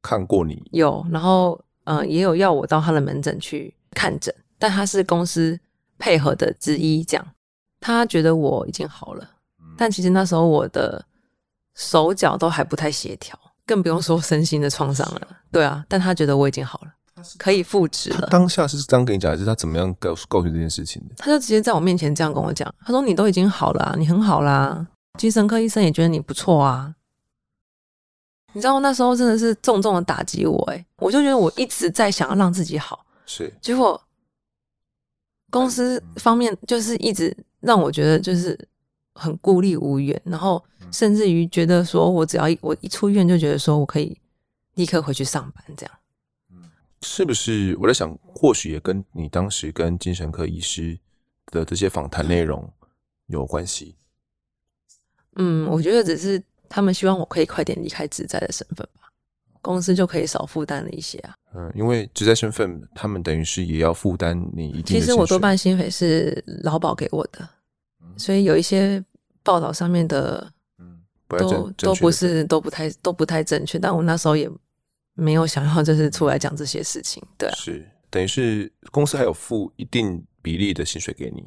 [0.00, 0.62] 看过你？
[0.72, 5.60] 有，然后嗯、呃，也有要我到他的门诊去看诊，但他是公司
[5.98, 7.26] 配合的之一，这样
[7.78, 9.30] 他觉得我已经好了。
[9.60, 11.04] 嗯、但其实那时候我的
[11.74, 15.28] 手脚都还不太协调，更不用说身心的创伤了。
[15.50, 18.28] 对啊，但他觉得我已经好了，可以复职了。
[18.30, 21.14] 当下是这样跟你讲，还是他怎么样告诉告诉这件事情的？
[21.18, 24.86] 他就直接在我面前这样跟我讲，他说：“你都已经好了啊，你很好啦，
[25.18, 26.94] 精神科医生也觉得你不错啊。”
[28.56, 34.00] 你知道那时候真的是重重的打击我，诶，我就觉得我一直在想要让自己好，是，结果
[35.50, 38.56] 公司方面就是一直让我觉得就是
[39.14, 44.18] 很孤立无援，然后甚至于觉得说我只要一我一出院就觉得说我可以
[44.74, 45.94] 立刻回去上班这样。
[47.02, 50.98] 是不是我在想，或许也跟你当时跟精神科医师
[51.46, 52.70] 的这些访谈内容
[53.26, 53.96] 有关系？
[55.36, 56.42] 嗯，我觉得只是。
[56.66, 59.08] 他们希望我可以快点离开职在的身份吧，
[59.60, 61.34] 公司就可以少负担了一些啊。
[61.54, 64.84] 嗯，因为职在身份，他们等于是也要负担你一定。
[64.84, 67.48] 其实我多半薪水是劳保给我的，嗯、
[68.16, 69.02] 所以有一些
[69.42, 73.78] 报道上面的，嗯，不都都不是都不太都不太正确。
[73.78, 74.50] 但我那时候也
[75.14, 81.44] 没有想要就是出来讲这些事情，对、啊，是等于是公司还有付一定比例的薪水给你。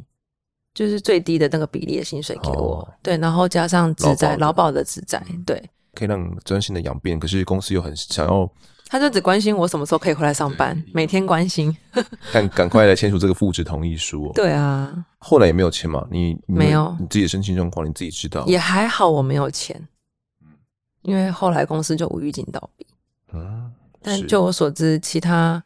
[0.73, 5.59] 就是最低的那个比例的薪水给我，哦、对，然后加上职灾劳保的职灾，对，
[5.95, 7.19] 可以让专心的养病。
[7.19, 8.47] 可是公司又很想要，
[8.89, 11.75] 他就只关心我什么时候可以回来上班，每天关心，
[12.33, 14.31] 但赶快来签署这个复职同意书、哦。
[14.33, 16.07] 对啊，后来也没有签嘛？
[16.09, 18.45] 你，你没有你自己的身心状况，你自己知道。
[18.45, 19.79] 也还好，我没有签，
[21.01, 22.87] 因为后来公司就无预警倒闭。
[23.33, 23.71] 嗯，
[24.01, 25.63] 但就我所知，其他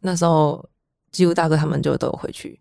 [0.00, 0.64] 那时候
[1.10, 2.60] 几乎大哥他们就都有回去，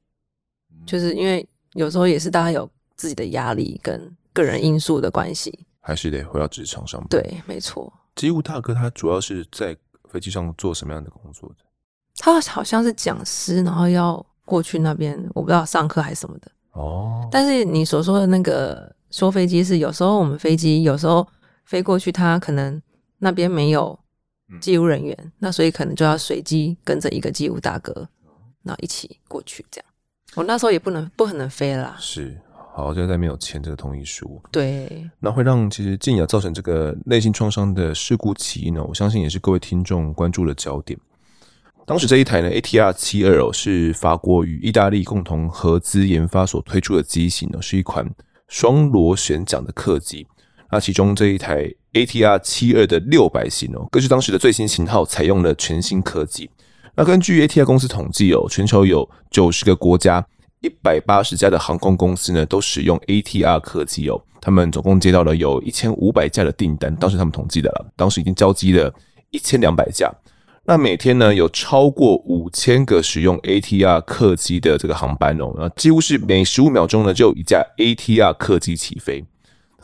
[0.86, 1.48] 就是因为。
[1.74, 7.08] 有时候也是大家有自己的压力跟个人因素的关系，还是得回到职场上班。
[7.10, 7.94] 对，没错。
[8.16, 9.78] 机务大哥他主要是在
[10.10, 11.56] 飞机上做什么样的工作的？
[12.20, 16.52] 他好像是讲师，然后要过去那边，我不知道上课还是什么的。
[16.72, 17.28] 哦。
[17.32, 21.28] 但是你所说的那个说飞机是，有时候我们飞机有时候
[21.66, 22.82] 飞过去，他可能
[23.20, 23.98] 那边没有
[24.60, 27.94] 机务人员，嗯、那所以可能就要随机跟着一个机务大哥，
[28.64, 29.86] 然后一起过去这样。
[30.36, 32.40] 我那时候也不能不可能飞了啦，是，
[32.84, 40.98] 好在在没有签这个同意书，对，那会让其实静雅造成这个内心创伤的事故起因呢，我相信也是各位听众关注的焦点。
[41.86, 48.06] 当时这一台呢，ATR 七二哦，是法国与意大利共同合资研发所推出的机型呢，是一款
[48.48, 50.28] 双螺旋桨的客机。
[50.70, 56.50] 那其中这一台 ATR 七二的六百型哦，根据当时的最新型号，采用了全新科技。
[56.94, 60.24] 那根据 ATR 公司统计哦，全球有九十个国家、
[60.62, 64.22] 一百八十家的航空公司呢，都使用 ATR 客机哦。
[64.42, 68.94] 他们总共接到了有一千五百架的订单，当时他们统计的了，当时已经交机了
[69.32, 70.12] 一千两百架。
[70.66, 79.24] 那每天呢，有超过五千个使用 ATR 客机的这个航班哦，那几乎是每十五秒钟呢就有一架 ATR 客机起飞。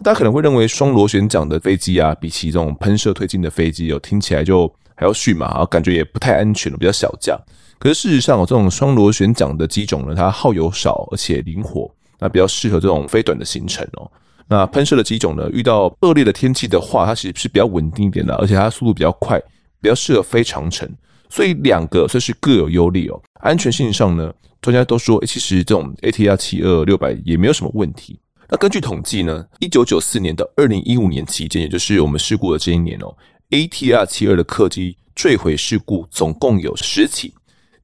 [0.03, 4.73] 大家可能会认为双螺旋桨的飞机啊，比起这种喷射推进的飞机哦，听起来就。
[4.95, 7.35] 还要驯马，感觉也不太安全，比较小架。
[7.83, 14.09] 可是事实上，这种双螺旋桨的机种呢，它耗油少，而且灵活，那比较适合这种飞短的行程哦。
[14.47, 19.37] 那喷射的机种呢，遇到恶劣的天气的话，它其实是比较稳定一点的，而且它速度比较快，
[19.81, 20.89] 比较适合飞长程。
[21.29, 23.21] 所以两个算是各有优劣哦。
[23.41, 28.17] 安全性上呢，专家都说，欸，其实这种 ATR 七二六百也没有什么问题。
[28.47, 33.13] 那根据统计呢，一九九四年到二零一五年期间，也就是我们事故的这一年哦。
[33.49, 37.33] ATR 七二的客机坠毁事故总共有十起，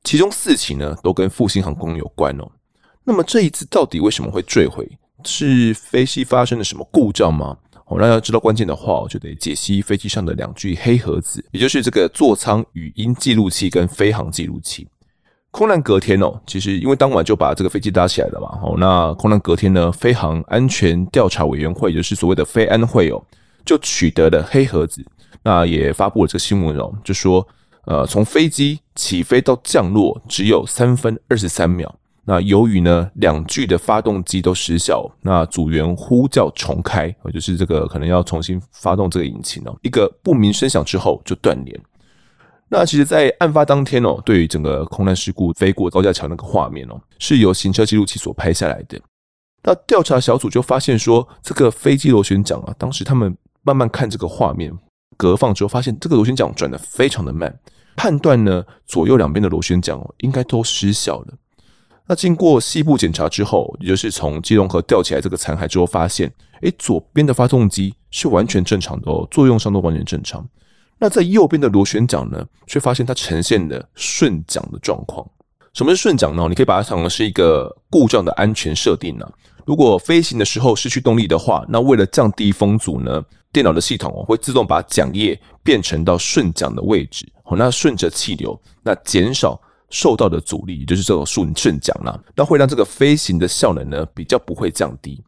[0.10, 2.52] 其中四起呢都跟复兴航空有关哦。
[3.04, 4.90] 那么这一次到底为什么会坠毁？
[5.24, 7.56] 是飞机发生了什么故障吗？
[7.86, 14.88] 哦，那要知道关键的话，我就得解析飞机上的两具黑盒子，也就是这个座舱语音记录器跟飞行记录器。
[15.52, 23.24] 空难隔天哦，其实因为当晚就把这个飞机搭起来了嘛，哦，那空难隔天呢，飞航安全调查委员会，也就是所谓的飞安会哦，
[23.64, 25.06] 就取得了黑盒子。
[25.44, 27.48] 那也发布了这个新闻哦，就说，
[27.90, 31.92] 呃，从飞机起飞到降落只有三分二十三秒，
[32.24, 41.82] 那由于呢两具的发动机都失效，那组员呼叫重开，就是这个可能要重新发动这个引擎哦，一个不明声响之后就断联。
[42.68, 49.02] 那其实，在案发当天哦，对于整个空难事故飞过高架桥那个画面哦，是由行车记录器所拍下来的。
[49.64, 54.72] 那调查小组就发现说，这个飞机螺旋桨啊，当时他们慢慢看这个画面，
[55.18, 57.52] 隔放之后发现这个螺旋桨转得非常的慢，
[58.00, 61.34] 判断呢左右两边的螺旋桨哦应该都失效了。
[62.08, 70.48] 那经过细部检查之后，也就是从基隆河吊起来这个残骸之后发现，诶，左边的发动机是完全正常的哦，作用上都完全正常。
[70.98, 75.30] 那在右边的螺旋桨呢，却发现它呈现了顺桨的状况。
[75.74, 76.46] 什么是顺桨呢？
[76.48, 79.30] 你可以把它想成是一个故障的安全设定呢。
[79.66, 89.60] 如果飞行的时候失去动力的话，那为了降低风阻呢，电脑的系统会自动把桨叶变成到顺桨的位置，哦，那顺着气流，那减少
[89.90, 95.22] 受到的阻力，也就是这种顺顺桨啦，那会让这个飞行的效能呢比较不会降低。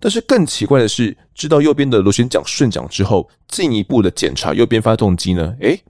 [0.00, 5.54] 但是更奇怪的是，知道右边的螺旋桨顺桨之后，进一步的检查右边发动机呢？
[5.60, 5.80] 诶，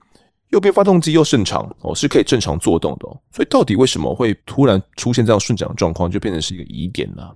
[0.49, 3.17] 右边发动机又正常哦，是可以正常作动的哦。
[3.31, 7.35] 所以到底为什么会突然出现这样顺桨的状况，就变成是一个疑点了。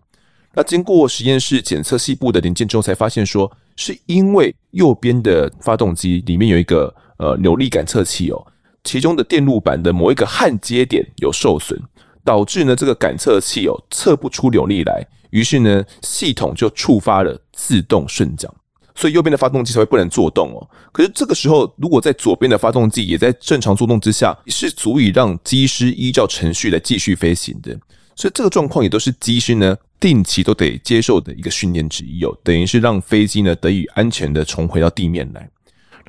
[0.54, 8.46] 那经过实验室检测细部的零件之后，才发现说，是因为右边的发动机里面有一个呃扭力感测器哦，
[8.84, 11.80] 其中的电路板的某一个焊接点有受损，
[12.26, 15.08] 导致呢这个感测器哦测不出扭力来。
[15.30, 18.50] 于是呢，系统就触发了自动顺桨，
[18.96, 20.70] 所以右边的发动机才会不能作动哦。
[20.94, 27.78] 可是这个时候，如果在左边的发动机也在正常作动之下，是足以让机师依照程序来继续飞行的。
[28.16, 35.50] 所以这个状况也都是机师呢定期都得接受的一个训练之一哦，等于是让飞机呢得以安全的重回到地面来。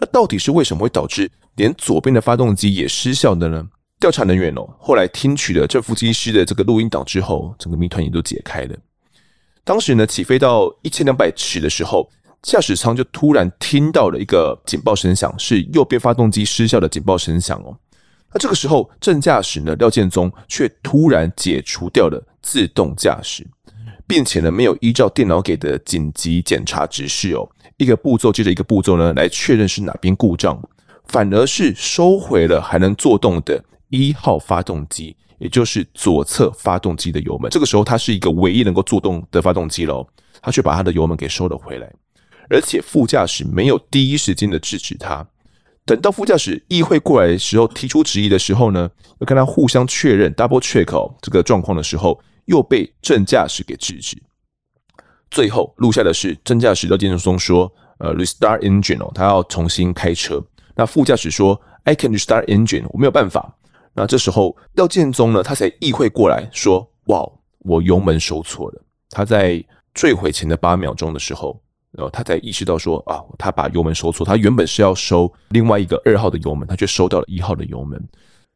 [0.01, 3.67] 那到底是为什么会导致连左边的发动机也失效的呢？
[3.99, 8.77] 调查人员哦后来听取了正副机师的这个录音档之后，整个谜团也都解开了。
[9.65, 12.09] 当时呢，起飞到一千两百尺的时候，
[12.43, 17.77] 驾驶舱就突然听到了一个警报声响，是右边发动机失效的警报声响哦。
[18.33, 23.45] 那这个时候，正驾驶呢廖建宗却突然解除掉了自动驾驶，
[24.09, 30.61] 并且呢没有依照电脑给的紧急检查指示哦，一个步骤接着一个步骤呢来确认是哪边故障，
[31.05, 35.15] 反而是收回了还能作动的一号发动机。
[35.39, 40.05] 也就是左侧发动机的油门，这个时候它是一个唯一能够作动的发动机喽，
[40.43, 41.89] 他却把它的油门给收了回来，
[42.51, 45.25] 而且副驾驶没有第一时间的制止他，
[45.85, 48.91] 等到副驾驶议会过来的时候，提出质疑的时候呢，
[49.21, 54.21] 要跟他互相确认 double check 哦这个状况的时候，又被正驾驶给制止。
[55.31, 60.43] 最后录下的是正驾驶廖建宗说：“呃，restart engine 哦，他要重新开车。”
[60.75, 63.55] 那副驾驶说：“I can restart engine，我没有办法。”
[63.95, 74.25] 那这时候，廖建宗呢，他才意会过来说：“哇，我油门收错了。”他在坠毁前的八秒钟的时候，然后他才意识到说：“啊，他把油门收错。
[74.25, 78.03] 他原本是要收另外一个二号的油门，他却收到了一号的油门。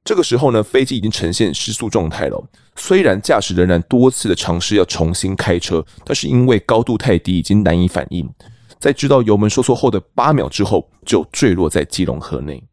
[0.05, 2.45] 这个时候呢，飞机已经呈现失速状态了。
[2.75, 8.29] 虽然驾驶仍然多次的尝试要重新开车，但是因为高度太低，已经难以反应。
[8.81, 12.65] 在知道油门收错后的八秒之后，就坠落在基隆河内。”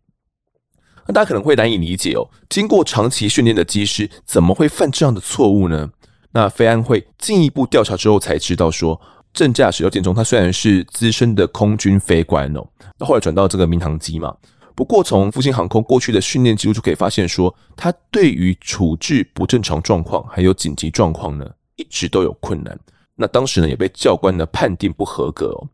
[1.06, 5.90] 那大家可能会难以理解哦，经过长期训练的机师怎么会犯这样的错误呢？
[6.32, 9.00] 那飞安会进一步调查之后才知道说，
[9.34, 12.64] 正驾驶廖建中他虽然是资深的空军飞官哦，
[13.00, 14.36] 那后来转到这个民航机嘛，
[14.80, 22.80] 不过从复兴航空过去的训练记录就可以发现说，他对于处置不正常状况还有紧急状况呢，一直都有困难。
[23.16, 25.68] 那当时呢也被教官呢判定不合格哦。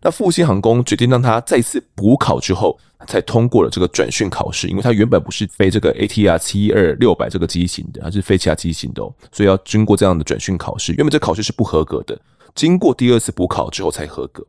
[0.00, 4.66] 那复兴航空决定让他再次补考之后，才通过了这个转训考试。
[4.66, 10.92] 因为他原本不是飞这个 ATR 七二六百这个机型的，他是飞其他机型的哦，所以要经过这样的转训考试。
[10.94, 12.20] 原本这考试是不合格的，
[12.56, 14.44] 经过第二次补考之后才合格。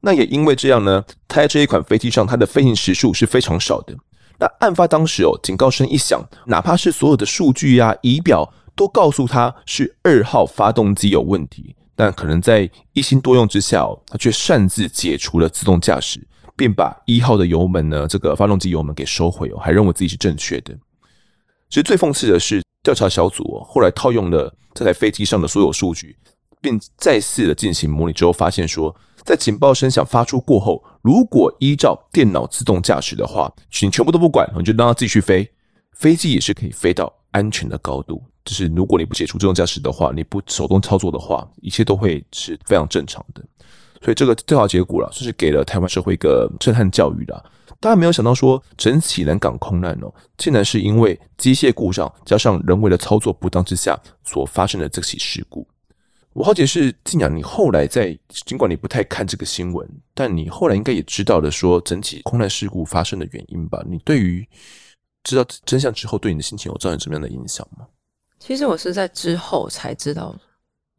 [0.00, 3.94] 那也因为这样呢，他在这一款飞机上，他的飞行时数是非常少的。
[4.38, 11.74] 那案发当时哦，警告声一响，哪怕是所有的数据啊、仪表都告诉他是二号发动机有问题。
[11.96, 16.24] 但可能在一心多用之下，他却擅自解除了自动驾驶，
[16.56, 20.72] 并把一号的油门呢，这个发动机油门给收回哦，还认为自己是正确的。
[21.68, 26.16] 其实最讽刺的是，调查小组哦，后来套用了这台飞机上的所有数据，
[26.60, 28.94] 并再次的进行模拟之后，发现说，
[29.28, 33.52] 在警报声响发出过后，如果依照电脑自动驾驶的话，
[33.82, 35.46] 你全部都不管，你就让它继续飞，
[35.92, 38.22] 飞机也是可以飞到安全的高度。
[38.42, 43.44] 就是如果你不解除自动驾驶的话，你不手动操作的话，一切都会是非常正常的。
[44.00, 47.44] 所以这个调查结果了，算是给了台湾社会一个震撼教育的。
[47.80, 55.68] 大家没有想到说，整起南港空难哦，竟然是因为机械故障加上人为的操作不当之下所发生的这起事故。
[56.38, 59.84] 我好奇是静雅，你后来在尽管你不太看这个新闻，
[60.14, 63.82] 但你后来应该也知道了说整起空难事故发生的原因吧？
[63.88, 64.48] 你对于
[65.24, 67.84] 知道真相之后，对你的心情有造成什么样的影响吗？
[68.38, 70.32] 其实我是在之后才知道，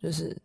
[0.04, 0.38] 就是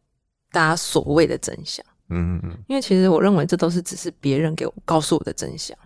[0.53, 1.85] 大家所谓的真相。
[2.11, 2.59] 嗯嗯嗯。
[2.69, 5.77] 因为其实我认为这都是只是别人给我告诉我的真相。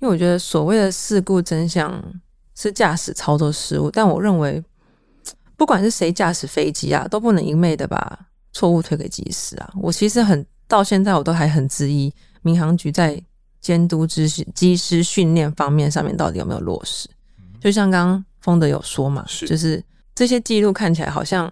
[0.00, 2.04] 因为我觉得所谓的事故真相
[2.54, 4.62] 是驾驶操作失误，但我认为
[5.60, 8.18] 不管是谁驾驶飞机啊，都不能一昧的把
[8.50, 9.70] 错误推给机师啊。
[9.82, 13.22] 我其实很到现在我都还很质疑民航局在
[13.60, 17.06] 监督机机师训练方面上面到底有没有落实。
[17.60, 19.84] 就像刚刚丰德有说嘛，是就是。
[20.12, 21.50] 这些记录看起来好像，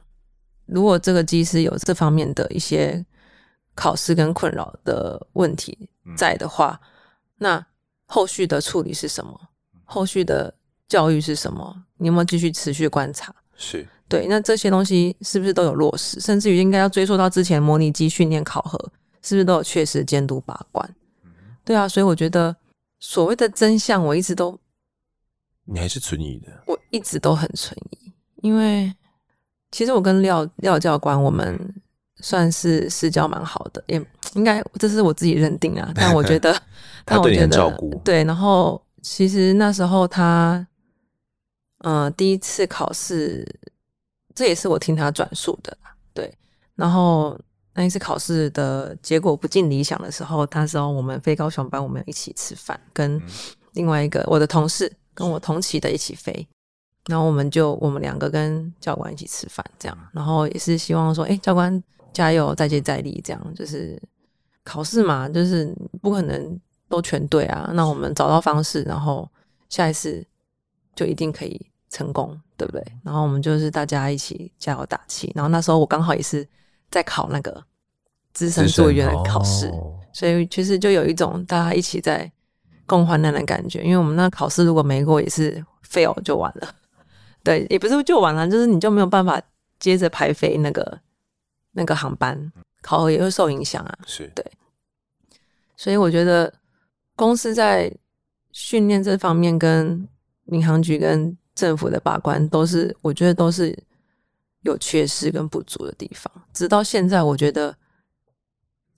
[0.66, 3.02] 如果这个机师有这方面的一些
[3.74, 6.78] 考试跟困扰的问题在的话，
[7.36, 7.64] 那
[8.06, 9.38] 后续的处理是什么？
[9.84, 10.54] 后续的
[10.86, 11.84] 教育是什么？
[11.98, 13.34] 你有没有继续持续观察？
[13.56, 16.18] 是对，那这些东西是不是都有落实？
[16.18, 18.78] 甚至于应该要追溯到之前模拟机训练考核，
[19.22, 20.88] 是不是都有确实监督把关？
[21.64, 22.56] 对啊，所以我觉得
[22.98, 24.59] 所谓的真相，我一直都，
[25.66, 28.12] 你还是存疑的，我一直都很存疑。
[28.40, 28.90] 因为
[29.70, 31.59] 其实我跟廖廖教官，我们
[32.20, 34.02] 算是私交蛮好的，也
[34.34, 35.92] 应该这是我自己认定啊。
[35.94, 36.59] 但我觉得，
[37.04, 38.24] 但我觉得照顾对。
[38.24, 40.66] 然后其实那时候他，
[41.80, 43.46] 呃，第一次考试，
[44.39, 45.76] 这也是我听他转述的。
[46.14, 46.32] 对，
[46.76, 47.36] 然后
[47.74, 53.20] 那一次考试的结果不尽理想的时候，那时候我们飞高雄班，我们一起吃饭，跟
[53.72, 56.47] 另外一个我的同事，跟我同期的一起飞。
[57.09, 61.82] 然后我们就我们两个跟教官一起吃饭，这样，然后也是希望说，哎，教官
[62.12, 64.01] 加油，再接再厉，这样就是
[64.62, 67.70] 考试嘛，就是不可能都全对啊。
[67.74, 69.28] 那我们找到方式，然后
[69.68, 70.24] 下一次
[70.95, 72.84] 就一定可以成功，对不对？
[73.04, 75.32] 然后我们就是大家一起加油打气。
[75.34, 76.46] 然后那时候我刚好也是
[76.90, 77.64] 在考那个
[78.34, 82.30] 资深作业员的考试，哦，所以其实就有一种大家一起在
[82.84, 83.82] 共患难的感觉。
[83.82, 86.74] 因为我们那考试如果没过，也是 fail 就完了。
[87.44, 89.40] 对，也不是就完了，就是你就没有办法
[89.78, 91.00] 接着排飞那个
[91.72, 92.52] 那个航班，
[92.82, 93.98] 考核也会受影响啊。
[94.04, 94.44] 是对，
[95.76, 96.52] 所以我觉得
[97.14, 97.90] 公司在
[98.50, 100.06] 训练这方面跟
[100.44, 103.76] 民航局跟政府的把关都是，我觉得都是
[104.62, 106.32] 有缺失跟不足的地方。
[106.52, 107.76] 直到现在，我觉得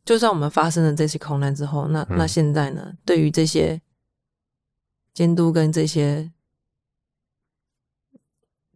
[0.04, 3.80] 就算我们发生了这些空难之后，那那现在呢，对于这些
[5.14, 6.30] 监督跟这些。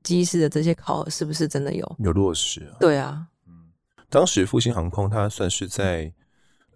[0.05, 2.77] 机师的这些考核是不是真的有有落实啊？
[2.79, 3.73] 对啊，嗯，
[4.11, 6.13] 当时复兴航空它算是在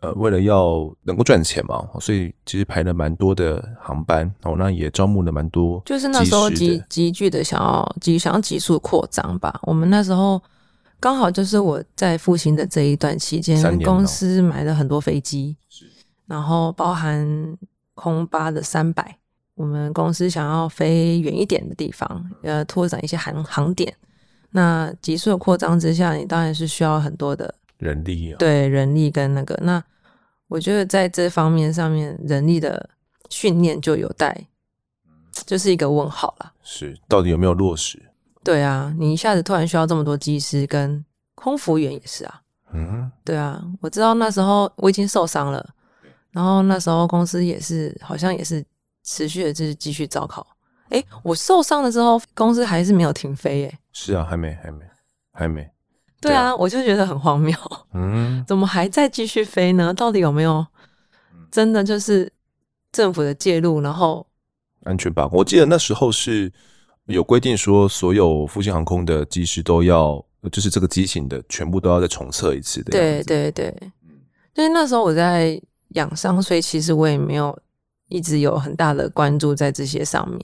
[0.01, 9.59] 呃，为了要能够赚钱嘛，所以其实排了蛮多的航班哦，那也招募了蛮多，就是那时候急急剧的想要急想要急速扩张吧。
[9.63, 10.41] 我们那时候
[11.01, 15.57] 刚好就是我在复兴的这一段期间，公司买了很多飞机，
[16.27, 17.57] 然后包含
[17.95, 19.17] 空巴的三百。
[19.55, 23.93] 我们公司想要飞远一点的地方，呃，拓展一些航航点。
[24.53, 28.37] 那急速的扩张之下，你当然是需要很多的人力啊。
[28.39, 29.83] 对，人力跟那个，那
[30.49, 32.91] 我觉得在这方面上面，人力的
[33.31, 34.47] 训练就有待，
[35.47, 36.53] 就是一个问号了。
[36.63, 38.01] 是，到底有没有落实？
[38.45, 41.05] 对啊，你一下子突然需要这么多技师跟
[41.35, 42.43] 空服员也是啊。
[42.73, 45.75] 嗯，对啊，我知道那时候我已经受伤了，
[46.31, 48.65] 然后那时候公司也是，好像也是。
[49.05, 50.47] 持续的就是继续招考，
[50.91, 54.85] 哎，我受伤了之后，公司还是没有停飞，哎，是啊，还没，还没，
[55.33, 55.71] 还没，
[56.21, 57.57] 对啊，我就觉得很荒谬，
[57.95, 59.93] 嗯，怎么还在继续飞呢？
[59.95, 60.67] 到底有没有
[61.51, 62.33] 真的就是
[62.93, 64.27] 政府的介入，然后
[64.85, 65.39] 安全把控？
[65.39, 66.53] 我记得那时候是
[67.07, 73.75] 有规定说，所有复兴航空的机师都要，就是这个机型的全部都要再重测一次的，对对对，
[74.55, 75.61] 因为那时候我在
[75.91, 77.59] 养伤，所以其实我也没有。
[78.11, 80.41] 一直有很大的关注在这些上面，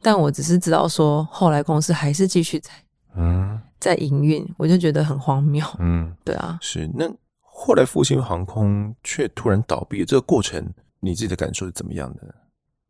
[0.00, 2.70] 但我只是知道说，后来公司还是继续在
[3.14, 5.64] 嗯在营运，我就觉得很荒谬。
[5.78, 7.10] 嗯，对啊，是那
[7.40, 12.34] 后来复兴航空却突然倒闭，这个过程你自己的感受是怎么样的？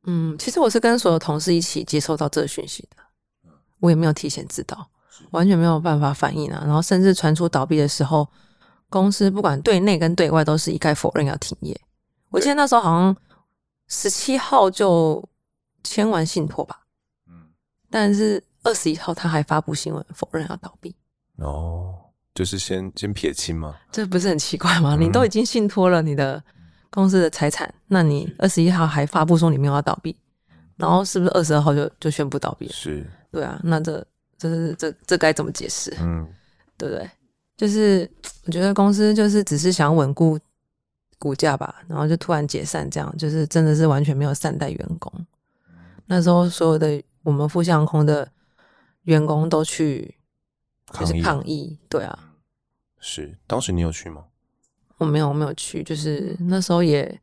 [0.04, 3.50] 嗯，其实我是跟所有同事一起接收到这个讯息的，
[3.80, 4.88] 我也没有提前知道，
[5.30, 6.62] 完全没有办法反应啊。
[6.64, 8.28] 然后甚至传出倒闭的时候，
[8.88, 11.80] 公司不管对内跟对外都是一概否认要停业。
[12.30, 13.16] 我记得那时候好像。
[13.88, 15.22] 十七号就
[15.84, 16.86] 签完信托吧，
[17.28, 17.50] 嗯，
[17.90, 20.94] 但是二十一号他还发布新闻否认要倒闭。
[21.36, 21.94] 哦，
[22.34, 23.74] 就是先先撇清吗？
[23.90, 24.94] 这不是很奇怪吗？
[24.96, 26.42] 嗯、你都已经信托了你的
[26.90, 30.16] 公司的财产，那你二十一号还发布说你没有要倒闭，
[30.76, 32.68] 然后是不是二十二号就就宣布倒闭？
[32.68, 34.04] 是，对啊，那这
[34.38, 35.92] 这是这这该怎么解释？
[36.00, 36.28] 嗯，
[36.76, 37.10] 对不对？
[37.56, 38.08] 就是
[38.46, 40.38] 我觉得公司就是只是想稳固
[41.18, 45.12] 股价吧，然后就突然解散，这样就是真的是完全没有善待员工。
[46.06, 48.28] 那时候所有的我们复兴航空的
[49.02, 50.16] 员工都去
[50.92, 52.34] 就是抗议，对啊，
[52.98, 54.24] 是当时你有去吗？
[54.98, 57.20] 我没有，我没有去，就是那时候也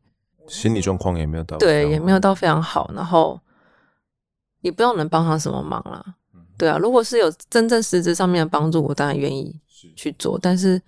[0.48, 3.40] 心理状况也没有到对，也没有到非常好，然后
[4.60, 6.16] 也不知道能帮上什么忙啦。
[6.58, 9.60] 对啊，如果是有真正实质上面的帮助，我当然愿意。
[9.96, 10.78] 去做，但是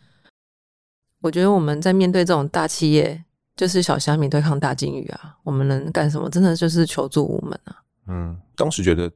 [1.22, 3.24] 我觉得我们在面对这种大企业，
[3.56, 6.28] 就是小虾米对抗大鲸鱼啊，我们能干什么？
[6.28, 7.82] 真的就是求助无门啊。
[8.06, 9.10] 嗯，当时觉得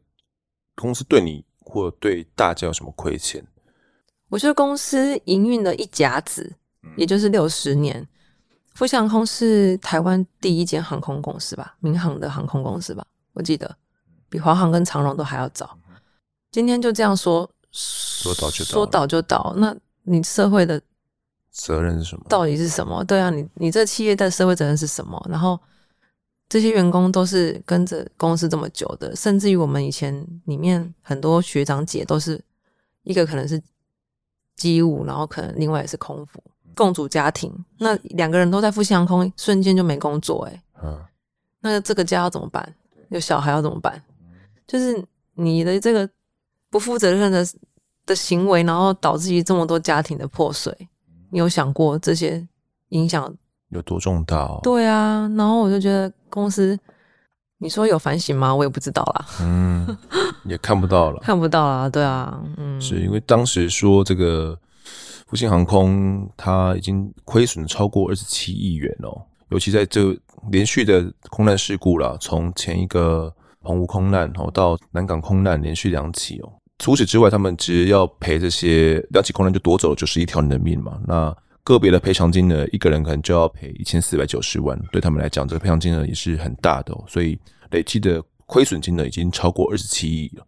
[0.74, 3.44] 公司对你或对大家有什么亏欠？
[4.28, 6.56] 我觉得公司营运了一甲子，
[6.96, 8.06] 也就是六十年。
[8.72, 13.76] 复兴航空是台湾第一间航空公司吧，民航的航空公司吧，我记得
[14.28, 15.78] 比华航跟长荣都还要早。
[16.50, 17.50] 今天就这样说。
[17.72, 19.54] 说倒就倒，说倒就倒。
[19.58, 20.80] 那你社会的
[21.50, 22.24] 责任是什么？
[22.26, 23.04] 到底是什么？
[23.04, 25.22] 对啊，你你这企业的社会责任是什么？
[25.28, 25.60] 然后
[26.48, 32.42] 这些员工都是跟着公司这么久的，甚至于我们以前里面很多学长姐都是
[33.02, 33.60] 一个可能是
[34.56, 36.42] 机务，然后可能另外也是空服，
[36.74, 37.52] 共组家庭。
[37.78, 41.04] 那两个人都在复兴航空，瞬间就没工作，欸，哎，嗯，
[41.60, 42.74] 那这个家要怎么办？
[43.10, 44.02] 有小孩要怎么办？
[44.66, 46.08] 就是你的这个。
[46.68, 47.46] 不负责任的
[48.04, 50.76] 的行为，然后导致于这么多家庭的破碎，
[51.30, 52.46] 你有想过这些
[52.88, 53.32] 影响
[53.68, 54.58] 有多重大哦？
[54.64, 56.78] 对啊，然后我就觉得公司，
[57.60, 58.54] 你说有反省吗？
[58.54, 59.26] 我也不知道啦。
[59.40, 59.96] 嗯，
[60.44, 61.88] 也看不到了，看不到啦。
[61.88, 64.54] 对啊，嗯，是因为当时说这个
[65.26, 70.14] 复兴航空它已经亏损超过二十七亿元哦，尤其在这
[70.50, 76.52] 连续的空难事故啦，从前一个澎湖空难哦到南港空难连续两起哦。
[76.78, 81.00] 除此之外，他们只要赔这些两起空难就夺走了九十一条人的命嘛。
[81.06, 81.34] 那
[81.66, 87.04] 个别的赔偿金呢，一个人可能就要赔一千四百九十万，对他们来讲，这个赔偿金额也是很大的哦。
[87.08, 87.36] 所以
[87.72, 90.46] 累计的亏损金额已经超过二十七亿了。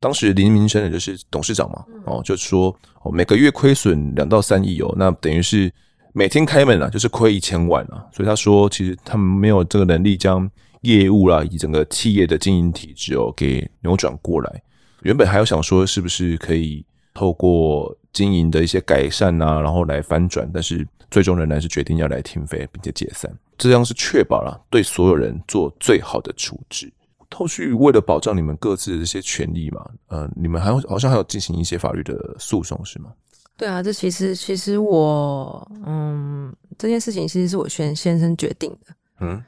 [0.00, 5.72] 当时林明生也就是董事长嘛，哦，就是说哦，每个月亏损两到三亿哦，那等于是
[6.12, 8.04] 每天开门啊，就是亏一千万啊。
[8.12, 14.62] 所以他说，其实他们没有这个能力将业务啦以及整个企业的经营体制哦给扭转过来。
[15.02, 16.84] 原本还有想说，是不是可以
[17.20, 26.90] 透过经营的一些改善啊，然后来翻转，但是最终仍然是决定要来停飞，并且解散，这样是确保了对所有人做最好的处置。
[27.36, 33.12] 后续为了保障你们各自的这些权利嘛，呃，你们还好像还有进行一些法律的诉讼，是吗？
[33.58, 39.44] 对啊，这其实其实我嗯，这件事情其实是我先先生决定的，嗯，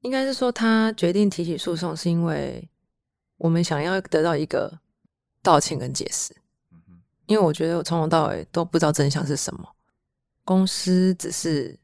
[0.00, 2.66] 应该是说他决定提起诉讼是因为。
[3.36, 4.72] 我们想要得到一个
[5.42, 6.32] 道歉跟解释，
[7.26, 9.68] 因为我觉得我从头到尾都不知道真相是什么。
[10.44, 11.78] 公司只是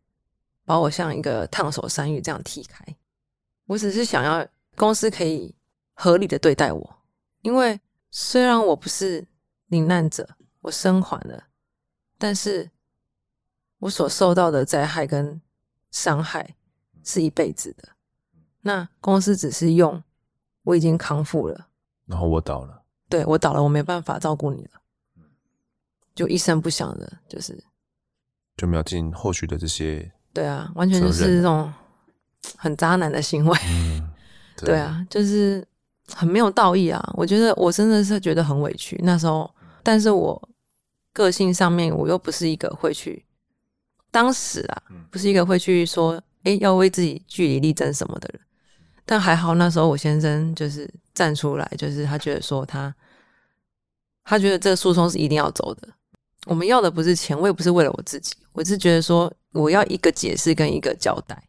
[0.64, 2.84] 把我像一个烫手山芋这样踢开，
[3.66, 5.54] 我只是想要公司可以
[5.94, 6.96] 合理的对待我。
[7.42, 7.80] 因为
[8.10, 9.26] 虽然我不是
[9.68, 10.28] 罹难者，
[10.60, 11.44] 我生还了，
[12.18, 12.70] 但是
[13.78, 15.40] 我所受到的灾害跟
[15.90, 16.54] 伤害
[17.02, 17.88] 是一辈子的。
[18.60, 20.02] 那公司只是用。
[20.62, 21.68] 我已经康复了，
[22.04, 24.79] 然后我倒了，对，我倒了，我没办法照顾你了，
[26.14, 27.58] 就一声不响的，就是
[28.56, 31.72] 就没有进后续的这些，对啊，完全就是这种
[32.56, 34.10] 很渣男的行为，嗯、
[34.56, 35.66] 对，对啊，就是
[36.12, 37.02] 很没有道义啊！
[37.14, 39.50] 我觉得我真的是觉得很委屈那时候，
[39.82, 40.48] 但是我
[41.12, 43.24] 个性上面我又不是一个会去，
[44.10, 48.40] 当时啊，不是一个会去说，哎，要为自己据理力争什么的人。
[49.06, 52.94] 但还好，那时候我先生就是站出来，就是他觉得说他，
[54.22, 55.88] 他觉得这个诉讼是一定要走的。
[56.46, 61.48] 我们要的不是钱，我也不是为了我自己，我是觉得说我要一个解释跟一个交代。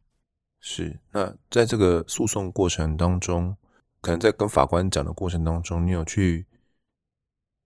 [0.60, 3.56] 是，那在这个诉讼过程当中，
[4.02, 6.46] 可能在跟法官讲的过程当中，你有去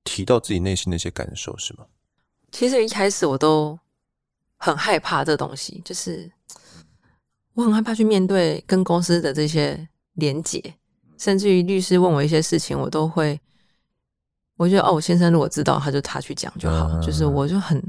[0.04, 1.86] 提到自己内心的一些感受，是吗？
[2.52, 3.78] 其实一开始我都
[4.58, 6.32] 很害怕这东西，就是。
[7.54, 10.76] 我很害怕去面对跟公司的这些连结，
[11.18, 13.40] 甚至于律师问我一些事情，我都会，
[14.58, 17.82] 我觉得哦，我先生如果知道，他就他去讲就好，嗯、就是我就很，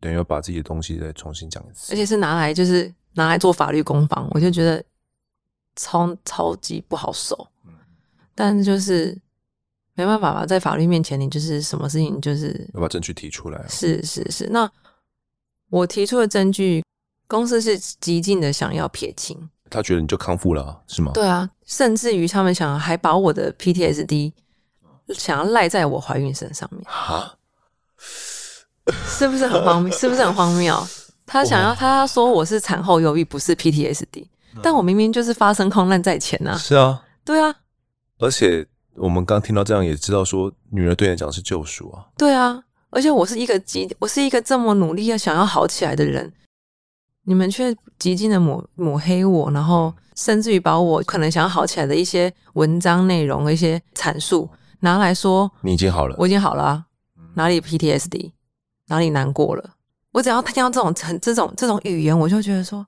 [0.00, 4.82] 等于要把自己的东西再重新讲一次，而且是拿来就是拿来做法律攻防，我就觉得
[5.74, 7.48] 超超级不好受，
[8.34, 9.16] 但就是
[9.94, 13.64] 没办法吧，在法律面前，你就是什么事情就是要把证据提出来。
[13.68, 14.70] 是是是，那
[15.70, 16.84] 我提出的证据，
[17.26, 19.50] 公司是极尽的想要撇清。
[19.68, 21.10] 他觉得你就康复了啊，是吗？
[21.12, 24.32] 对啊，甚至于他们想还把我的 PTSD
[25.14, 27.34] 想要赖在我怀孕身上面啊，
[29.08, 29.92] 是不是很荒谬？
[29.96, 30.86] 是不是很荒谬？
[31.26, 34.26] 他想要他说我是产后忧郁，不是 PTSD，
[34.62, 36.56] 但我明明就是发生空难在前啊。
[36.56, 37.54] 是啊，对啊，
[38.18, 38.66] 而且。
[38.98, 42.06] 我们刚听到这样，也知道说女儿对你讲是救赎啊。
[42.16, 46.32] 对啊，而且我是一个极，我是一个这么努力要想要好起来的人，
[47.24, 54.48] 你们却极尽的抹抹黑我，然后甚至于把我可能想要好起来的一些文章内容、一些阐述
[54.86, 56.84] 拿来说，你已经好了，我已经好了啊，
[57.34, 58.30] 哪里 PTSD，
[58.86, 59.74] 哪里难过了？
[60.12, 62.86] 我只要听到这种很这种这种语言，我就觉得说，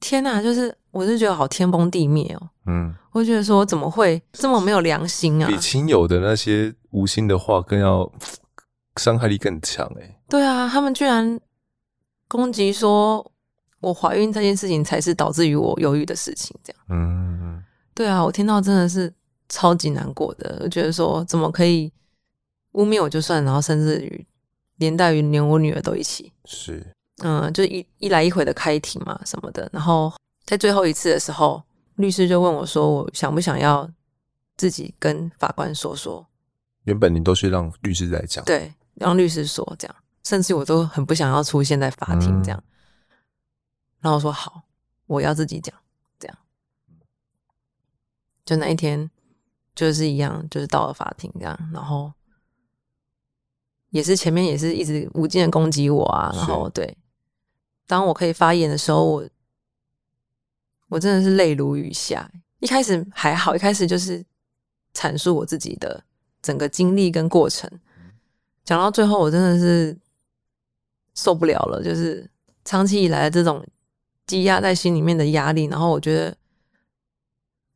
[0.00, 2.48] 天哪，就是我就觉得好天崩地灭哦。
[2.66, 2.94] 嗯。
[3.12, 5.46] 我觉得说怎么会这么没有良心啊？
[5.46, 8.10] 比亲友的那些无心的话更要
[8.96, 10.20] 伤害力更强哎、欸。
[10.28, 11.38] 对啊，他们居然
[12.28, 13.30] 攻击说
[13.80, 16.82] 我怀孕这件事情才是导致于我忧郁的事情，这样。
[16.90, 17.62] 嗯，
[17.94, 19.12] 对啊，我听到真的是
[19.48, 20.60] 超级难过的。
[20.62, 21.92] 我觉得说怎么可以
[22.72, 24.26] 污蔑我就算，然后甚至于
[24.76, 26.32] 连带于连我女儿都一起。
[26.44, 26.86] 是，
[27.18, 30.12] 嗯，就一一来一回的开庭嘛什么的，然后
[30.44, 31.62] 在最后一次的时候。
[31.96, 33.90] 律师就问我说：“我想不想要
[34.58, 36.26] 自己跟法官说说？”
[36.84, 42.62] 原本你都是让律师来讲，对，让律师说这样，甚至我都很不想要出现在法庭这样。
[42.62, 42.68] 嗯、
[44.00, 44.64] 然后我说：“好，
[45.06, 45.74] 我要自己讲。”
[46.20, 46.36] 这样，
[48.44, 49.10] 就那一天
[49.76, 52.12] 就是一样，就是到了法庭这样，然后
[53.90, 56.98] 也是前面也是一直无尽的攻击我啊，然后对，
[57.86, 59.28] 当我可以发言的时候，我。
[60.88, 62.30] 我真的是泪如雨下。
[62.60, 64.24] 一开始还好，一开始就是
[64.94, 66.00] 阐述我自己的
[66.40, 67.68] 整个经历跟过程。
[68.64, 69.98] 讲到最后，我真的是
[71.14, 72.30] 受不了了，就是
[72.64, 73.66] 长期以来的这种
[74.28, 76.30] 积压在心里面的压力，然后我觉得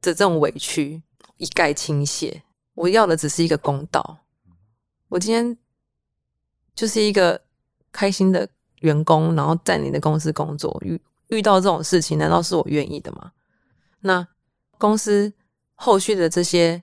[0.01, 1.03] 的这种委屈
[1.41, 2.43] 一概倾泻。
[2.75, 4.19] 我要的只是一个公道。
[5.09, 5.57] 我今天
[6.75, 7.43] 就是一个
[7.91, 8.49] 开心的
[8.81, 10.79] 员工，然后在你的公司工作。
[10.85, 13.33] 遇遇到这种事情，难道是我愿意的吗？
[14.01, 14.27] 那
[14.79, 15.33] 公司
[15.75, 16.83] 后续的这些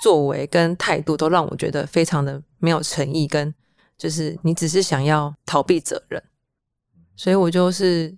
[0.00, 3.54] 作为跟态度，都让我觉得非常的没有诚意，跟
[3.96, 6.22] 就是你只是想要逃避责任，
[7.16, 8.16] 所以我就是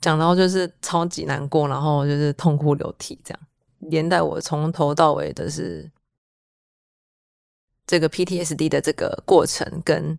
[0.00, 3.45] 讲到就是超级难过，然后就是痛哭流涕，这样
[3.90, 5.90] 连带我从头到尾的是
[7.86, 10.18] 这个 PTSD 的这个过程跟。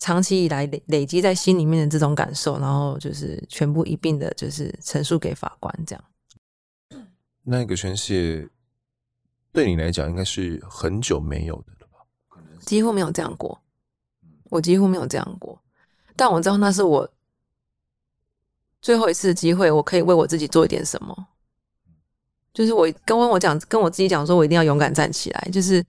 [0.00, 6.04] 长期以来累累积在心里面的这种感受，然后就是全部一并的，就是陈述给法官这样。
[7.42, 8.46] 那个宣泄
[9.50, 12.04] 对你来讲应该是很久没有的了吧？
[12.60, 13.62] 几乎没有这样过，
[14.50, 15.58] 我几乎没有这样过。
[16.16, 17.10] 但我知道那是我
[18.82, 21.28] 最后一次机会，我可以为我自己做一点什么。
[22.54, 25.84] 就是我跟我讲，跟我自己讲，说我一定要勇敢站起来，就是。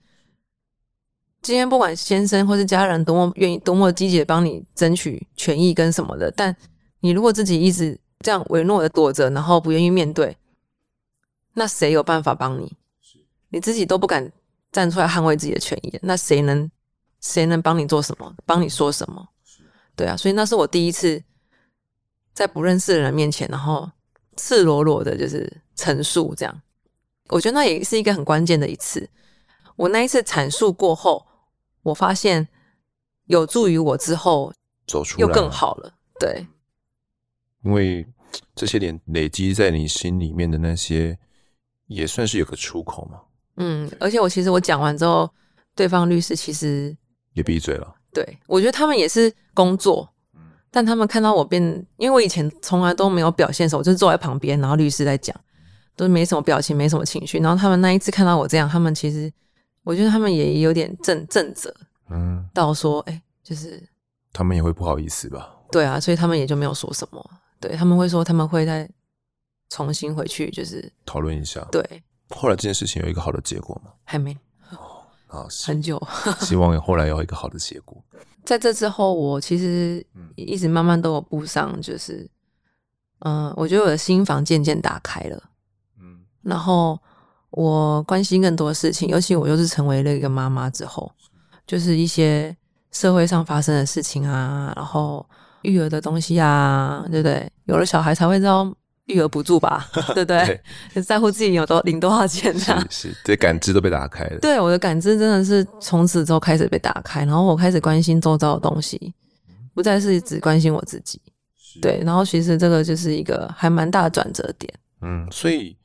[1.42, 6.58] 今天不管先生或是家人多么愿意、多么积极的帮你争取权益跟什么的，但
[7.02, 10.36] 你如果自己一直这样唯诺的躲着，然后不愿意面对，
[11.54, 12.76] 那谁有办法帮你？
[13.50, 14.32] 你自己都不敢
[14.72, 16.68] 站出来捍卫自己的权益，那谁能
[17.22, 18.34] 谁能帮你做什么？
[18.44, 19.30] 帮你说什么？
[19.96, 21.22] 对啊，所以那是我第一次
[22.34, 23.88] 在不认识的人面前，然后
[24.38, 26.62] 赤裸裸的就是陈述这样。
[27.30, 29.10] 我觉得那也是一个很关键的一次。
[29.76, 31.26] 我那一次阐述过后。
[31.86, 32.48] 我发现
[33.26, 34.52] 有助于我之后
[34.88, 36.48] 走出又更好了，对，
[37.62, 38.04] 因为
[38.56, 41.16] 这些年累积在你心里面的那些，
[41.86, 43.22] 也算是有个出口嘛。
[43.58, 45.32] 嗯，而且我其实我讲完之后，
[45.76, 46.98] 对方律师其实
[47.34, 47.96] 也闭嘴了。
[48.12, 50.12] 对，我觉得他们也是工作，
[50.76, 51.64] 但他们看到我变，
[51.96, 55.34] 因为我以前从来都没有表现的时候，我就坐在旁边，然后律师在讲，
[55.96, 59.32] 都没什么表情，没什么情绪，然后他们那一次看到我这样，他们其实。
[59.86, 61.72] 我觉得他们也有点正正责，
[62.10, 63.88] 嗯，到说，哎、欸，就是
[64.34, 65.58] 他们也会不好意思吧？
[65.72, 67.32] 对啊，所以他们也就没有说什么。
[67.60, 68.90] 对，他们会说他们会再
[69.70, 71.64] 重新回去，就是讨论一下。
[71.72, 73.92] 对，后来这件事情有一个好的结果吗？
[74.06, 74.36] 还没，
[74.72, 76.02] 哦，啊，很久，
[76.42, 78.04] 希望后来有一个好的结果。
[78.46, 82.30] 在这之后，我其实一直慢慢都有步上，就是，
[83.20, 85.44] 嗯、呃，我觉得我的心房渐渐打开了，
[86.00, 87.00] 嗯，然后。
[87.52, 91.10] 我关心更多事情，尤其我又是成为了一个妈妈之后，
[91.66, 92.54] 就是一些
[92.92, 95.26] 社会上发生的事情啊，然后
[95.62, 97.50] 育儿的东西啊，对不对？
[97.64, 98.70] 有了小孩才会知道
[99.06, 100.62] 育儿补助吧， 对不对？
[100.94, 104.40] 对在乎自己有多领多少钱这样，是是，这感知都被打开了。
[104.40, 109.14] 对，我的感知真的是从此之后开始被打开，然后我开始关心周遭的东西，
[109.74, 111.22] 不再是只关心我自己。
[111.82, 114.74] 对，然后其实这个就是一个还蛮大的转折点。
[115.02, 115.78] 嗯，所以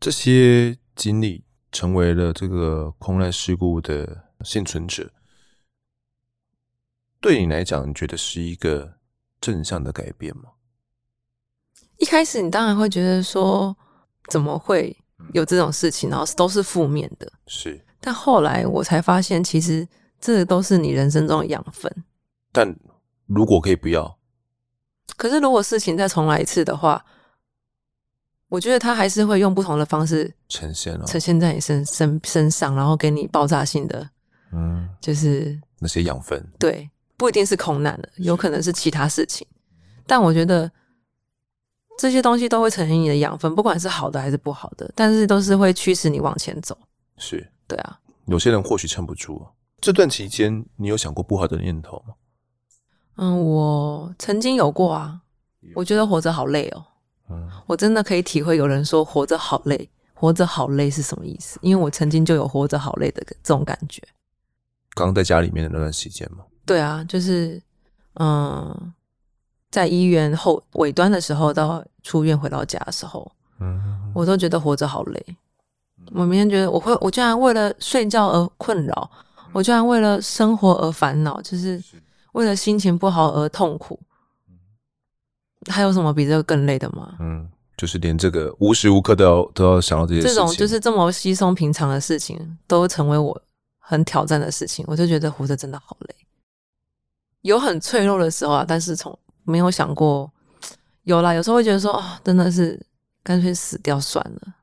[0.00, 5.08] 这些经历成为了这个空难事故的幸存者，
[7.20, 8.92] 对你来讲，你觉得是一个
[9.40, 10.44] 正向的改变吗？
[12.00, 13.74] 一开始你当然会觉得说，
[14.28, 14.96] 怎么会
[15.32, 17.30] 有这种事情，然后都是负面的。
[17.46, 19.86] 是，但后来我才发现，其实
[20.18, 21.94] 这都是你人生中的养分。
[22.50, 22.74] 但
[23.26, 24.18] 如果可以不要。
[25.16, 27.04] 可是，如果事情再重来一次的话，
[28.48, 34.08] 我觉得他还是会用不同的方式呈现了，呈现在你身身身上，然后给你爆炸性的，
[34.52, 36.42] 嗯，就是那些养分。
[36.58, 36.88] 对，
[37.18, 39.46] 不一定是空难的，有可能是其他事情。
[40.06, 40.70] 但我觉得
[42.00, 46.74] 这些东西都会成为你的养分，不管是好的还是不好的，但是都是会驱使你往前走。
[47.18, 48.00] 是，对啊。
[48.24, 49.46] 有些人或许撑不住。
[49.82, 52.14] 这段期间，你有想过不好的念头吗？
[53.16, 55.20] 嗯，我曾经有过啊，
[55.74, 56.82] 我觉得活着好累哦。
[57.28, 61.58] 嗯，我真的可以体会有人说活着好累，活着好累是什么意思？
[61.60, 64.02] 因为我曾经就有活着好累的这种感觉。
[64.94, 66.44] 刚在家里面的那段时间吗？
[66.64, 67.62] 对啊，就是
[68.14, 68.94] 嗯，
[69.70, 75.36] 在医院后尾端的时候到出院回到家的时候，嗯，我都觉得活着好累。
[76.12, 79.10] 我明天觉得我会，我居然为了睡觉而困扰，
[79.52, 81.82] 我居然为了生活而烦恼，就是。
[82.32, 83.98] 为了心情不好而痛苦，
[85.68, 87.16] 还有什么比这个更累的吗？
[87.18, 93.42] 嗯，就是连这个无时无刻都要都要想到这些事情，这种就是这么稀松平常的事情，都成为我
[93.80, 96.14] 很挑战的事情，我就觉得活着真的好累。
[97.40, 99.18] 有很脆弱的时候啊，但是从
[99.50, 100.30] 没有想过，
[101.02, 102.80] 有啦，有时候会觉得说，哦，真的是
[103.22, 104.54] 干脆死掉算了，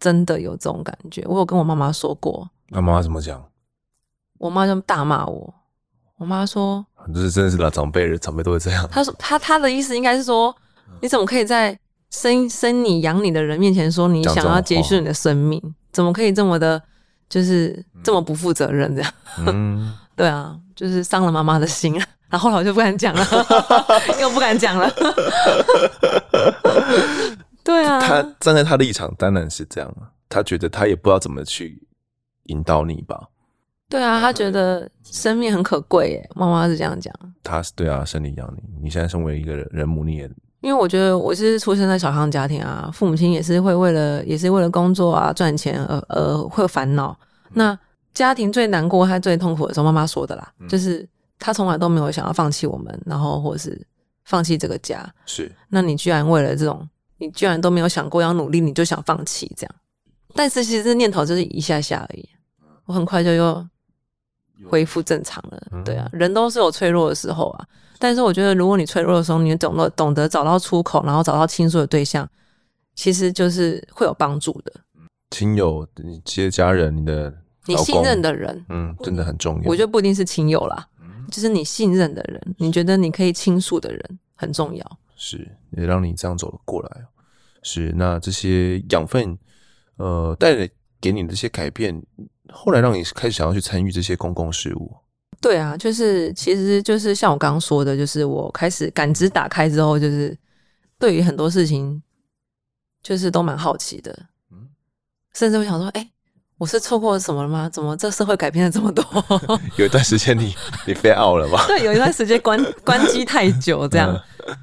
[0.00, 1.22] 真的有这种感觉。
[1.26, 3.44] 我有跟我妈妈说过，那妈妈怎么讲？
[4.38, 5.52] 我妈就大骂我。
[6.18, 6.82] 我妈说
[7.12, 10.54] ：“就是真的是老长辈人，长辈都会这样。”她说：“她她的意思应该是说，
[11.02, 11.78] 你怎么可以在
[12.10, 15.60] 生生你养你的人面前说你想要结束你的生命？
[15.92, 16.82] 怎么可以这么的，
[17.28, 19.12] 就是这么不负责任这样？
[19.46, 22.02] 嗯、 对啊，就是伤了妈妈的心。
[22.28, 23.24] 然后后来我就不敢讲了，
[24.20, 24.90] 又不敢讲了。
[27.64, 29.92] 对啊，他站在他的立场当然是这样，
[30.28, 31.82] 他觉得他也不知道怎么去
[32.44, 33.28] 引导你吧。”
[33.88, 36.30] 对啊，他觉得生命很可贵耶。
[36.34, 37.12] 妈妈是这样讲。
[37.44, 38.62] 他是对啊，生你养你。
[38.82, 40.28] 你现在身为一个人母，你也
[40.60, 47.16] 因为我觉得我是出生在小康家庭啊，父母亲也是会为了也是为了工作啊赚钱而而会有烦恼。
[47.52, 47.78] 那
[48.12, 51.08] 家庭最难过、他最痛苦的时候，妈妈说的啦，嗯、就是
[51.38, 53.80] 他从来都没有想要放弃我们，然后或是
[54.24, 55.08] 放弃这个家。
[55.26, 59.74] 是，那你居然为了这种，你居然都没有想过要努力，你就想放弃这样？
[60.34, 62.28] 但是其实这念头就是一下下而已，
[62.86, 63.66] 我很快就又。
[64.70, 67.66] 恢复正常了，对啊，人都是有脆弱的时候啊。
[67.98, 72.26] 但是我觉得，如果你脆弱的时候，你懂得懂得找到出口，然后找到倾诉的对象，
[72.94, 74.72] 其实就是会有帮助的。
[75.30, 77.30] 亲友、你这些家人、你的
[77.66, 79.68] 你信任的人，嗯，真的很重要。
[79.68, 80.88] 我觉得不一定是亲友啦，
[81.30, 84.98] 就是你信任的人，你觉得你可以倾诉的人很重要。
[85.14, 87.04] 是，也让你这样走了过来。
[87.62, 89.36] 是，那这些养分，
[89.96, 90.68] 呃，带来
[91.00, 92.02] 给你的这些改变。
[92.48, 94.96] 后来让你开始想要去参与这些公共事务，
[95.40, 100.36] 对啊，就是其实就是像我刚刚说的，就是我开始感知打开之后，就是
[100.96, 102.00] 对于很多事情，
[103.02, 104.68] 就是都蛮好奇的，嗯，
[105.34, 106.08] 甚至我想说，哎，
[106.58, 107.68] 我是错过了什么了吗？
[107.68, 109.04] 怎么这社会改变了这么多？
[109.76, 110.54] 有一段时间你
[110.86, 111.64] 你飞奥了吧？
[111.66, 114.18] 对，有一段时间关 关机太久这样，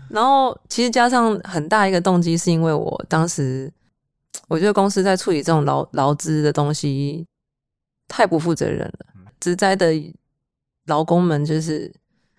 [0.10, 3.72] 然后其实加上很大一个动机，是因为我当时
[4.48, 7.26] 我觉得公司在处理这种劳劳资的东西。
[8.06, 8.94] 太不负责任了，
[9.39, 9.91] 职灾的
[10.86, 11.91] 劳工们就是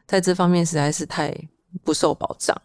[0.06, 1.34] 在这方面实在是太
[1.82, 2.56] 不受保障。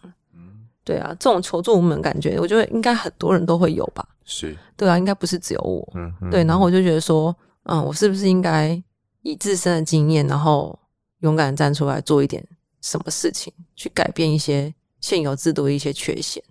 [0.83, 4.05] 对啊，这种求助无门感觉，我觉得应该很多人都会有吧。
[4.29, 5.91] 是，对啊，应该不是只有我。
[5.95, 8.81] 嗯，对，然后我就觉得说，嗯，我是不是应该
[9.23, 10.77] 以自身的经验，然后
[11.21, 12.45] 勇敢站出来做一点
[12.81, 16.43] 什么事情，去改变一些现有制度的一些缺陷？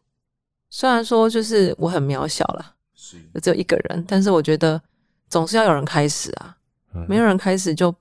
[0.68, 4.83] 虽然说就是我很渺小了，是，只有一个人，但是我觉得。
[5.31, 6.57] 总是要有人开始啊，
[7.07, 7.95] 没有人开始就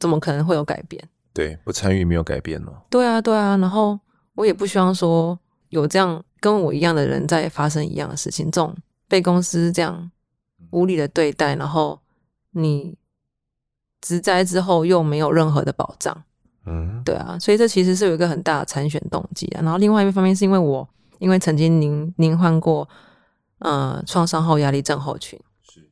[0.00, 1.08] 怎么可能会有改变？
[1.32, 2.82] 对，不参与没有改变了。
[2.90, 3.56] 对啊，对啊。
[3.58, 3.96] 然后
[4.34, 8.74] 我也不希望说有这样跟我一样的人在发生一样的事情，这种
[9.08, 10.10] 被公司这样
[10.70, 11.98] 无理的对待，然后
[12.52, 12.96] 你
[14.00, 16.24] 职灾之后又没有任何的保障。
[16.66, 17.38] 嗯，对啊。
[17.40, 19.60] 所以这其实是有一个很大的参选动机啊。
[19.62, 22.88] 然后另外一方面是因为我因为曾经您您患过
[23.60, 25.90] 呃创伤后压力症候群，是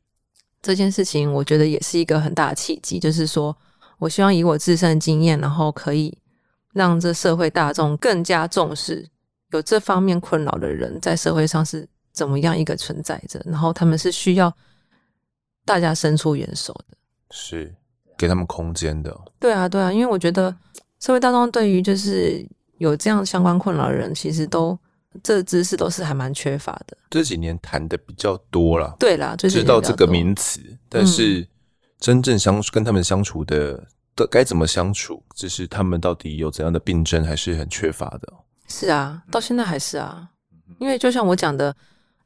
[0.61, 3.55] 这件事情，我觉得也是一个很大的契机，就是说
[3.97, 6.17] 我希望以我自身的经验，然后可以
[6.73, 9.09] 让这社会大众更加重视
[9.51, 14.51] 有这方面困扰的人在社会上是怎么样一个存在着，然后他们是需要
[15.63, 16.97] 大家伸出援手的，
[17.31, 17.73] 是
[18.17, 19.15] 给他们空间的。
[19.39, 20.53] 对啊，对啊，因为我觉得
[20.99, 22.45] 社会大众对于就是
[22.79, 24.77] 有这样相关困扰的人，其实都
[25.23, 26.97] 这知识都是还蛮缺乏的。
[27.09, 31.47] 这几年谈的比较多了，对啦，知道这个名词，但是
[31.99, 38.33] 真正相处跟他们相处的的该怎么相处，就是他们到底有怎样的病症，还是很缺乏的。
[38.67, 40.29] 是啊，到现在还是啊，
[40.77, 41.75] 因为就像我讲的，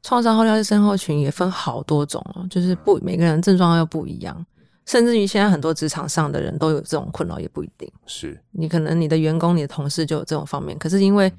[0.02, 4.44] 创伤后压力症候群也分好多种哦，就是不每个人症状又不一样。
[4.84, 7.90] 甚至于现在很多职场上的人都有这种困扰，也不一定。
[8.04, 8.38] 是。
[8.50, 11.32] 你可能你的员工、你的同事就有这种方面，可是因为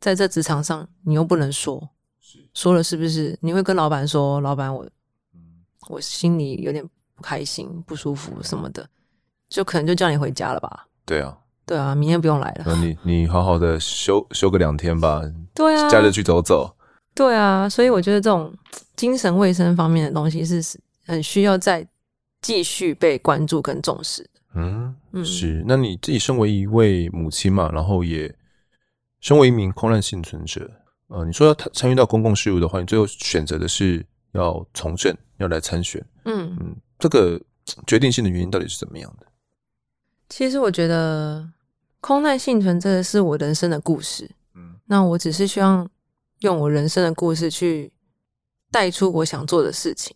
[0.00, 1.90] 在这职场上，你又不能说，
[2.54, 3.38] 说了是不是？
[3.42, 4.88] 你会跟老板说，老板我
[5.88, 6.82] 我心里有点
[7.14, 8.88] 不开心、不舒服什么的，
[9.50, 10.88] 就可能就叫你回家了吧？
[11.04, 11.36] 对啊，
[11.66, 12.74] 对啊，明天不用来了。
[12.76, 15.22] 你你好好的休休个两天吧，
[15.54, 16.74] 对啊，假日去走走。
[17.14, 18.54] 对啊，所以我觉得这种
[18.94, 20.62] 精神卫生方面的东西是
[21.04, 21.86] 很需要再。
[22.42, 24.24] 继续被关注跟重视。
[24.54, 24.94] 嗯，
[25.24, 25.64] 是。
[25.66, 28.32] 那你自己身为一位母亲嘛，然后也
[29.20, 30.70] 身为一名空难幸存者，
[31.08, 36.00] 呃，你说要参与到公共事务的话，你最后选择的是要从政，要来参选。
[36.24, 37.40] 嗯嗯，这个
[37.84, 39.26] 决定性的原因到底是怎么样的？
[40.28, 41.48] 其实我觉得
[42.06, 44.30] 空难幸存这个是我人生的故事。
[44.54, 45.90] 嗯，那我只是希望
[46.38, 47.92] 用我人生的故事去
[48.70, 50.14] 带出我想做的事情。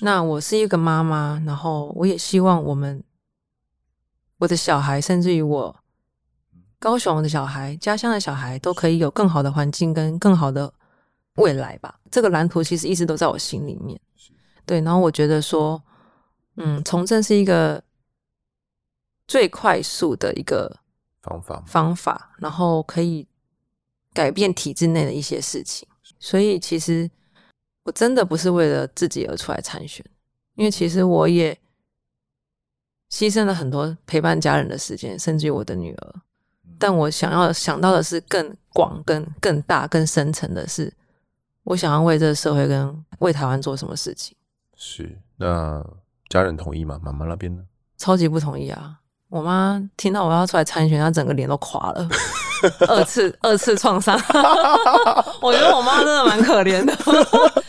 [0.00, 3.00] 那我是一个妈妈，然后我也希望我们
[4.38, 5.76] 我的小孩，甚至于我
[6.80, 10.74] 高雄的小孩、家乡的小孩，都可以有更好的环境跟更好的
[11.36, 12.00] 未来吧。
[12.10, 13.96] 这个蓝图其实一直都在我心里面。
[14.66, 15.80] 对，然后我觉得说，
[16.56, 17.80] 嗯，从政是一个
[19.28, 20.81] 最快速的一个
[21.22, 23.26] 方法，方法，然后可以
[24.12, 25.88] 改变体制内的一些事情。
[26.18, 27.10] 所以其实。
[27.84, 30.06] 我真的不是为了自己而出来参选，
[30.54, 31.52] 因为其实我也
[33.10, 36.14] 牺牲了很多陪伴家人的时间，甚至于我的女儿。
[36.78, 40.94] 但我想要想到的是更广、更更大、更深层的是，
[41.64, 44.36] 我想要为这个社会跟为台湾做什么事情。
[44.76, 45.84] 是，那
[46.28, 47.00] 家人同意吗？
[47.02, 47.66] 妈妈那边呢？
[47.96, 49.00] 超级不同意啊！
[49.32, 52.06] 我妈听到我要出来参选，她整个脸都垮了。
[52.86, 54.14] 二次二次创伤，
[55.40, 56.92] 我觉得我妈真的蛮可怜的，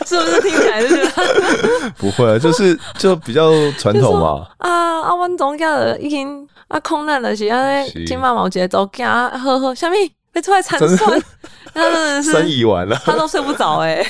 [0.06, 3.50] 是不是听起来就觉得 不会啊，就是就比较
[3.80, 4.46] 传统嘛。
[4.58, 10.98] 啊啊，我总家的已经啊空难了，是安尼，金妈毛节走家呵呵，下面被出来参选，
[11.74, 14.08] 他真的是生意完了，他都睡不着哎、 欸。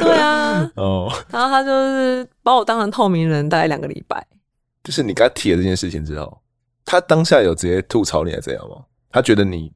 [0.00, 4.26] 对啊，哦，然后他就是把我当成透明人，大概两个礼拜。
[4.88, 6.40] 就是你跟他提了这件事情之后，
[6.82, 8.76] 他当下有直接吐槽你还是怎样吗？
[9.10, 9.70] 他觉得你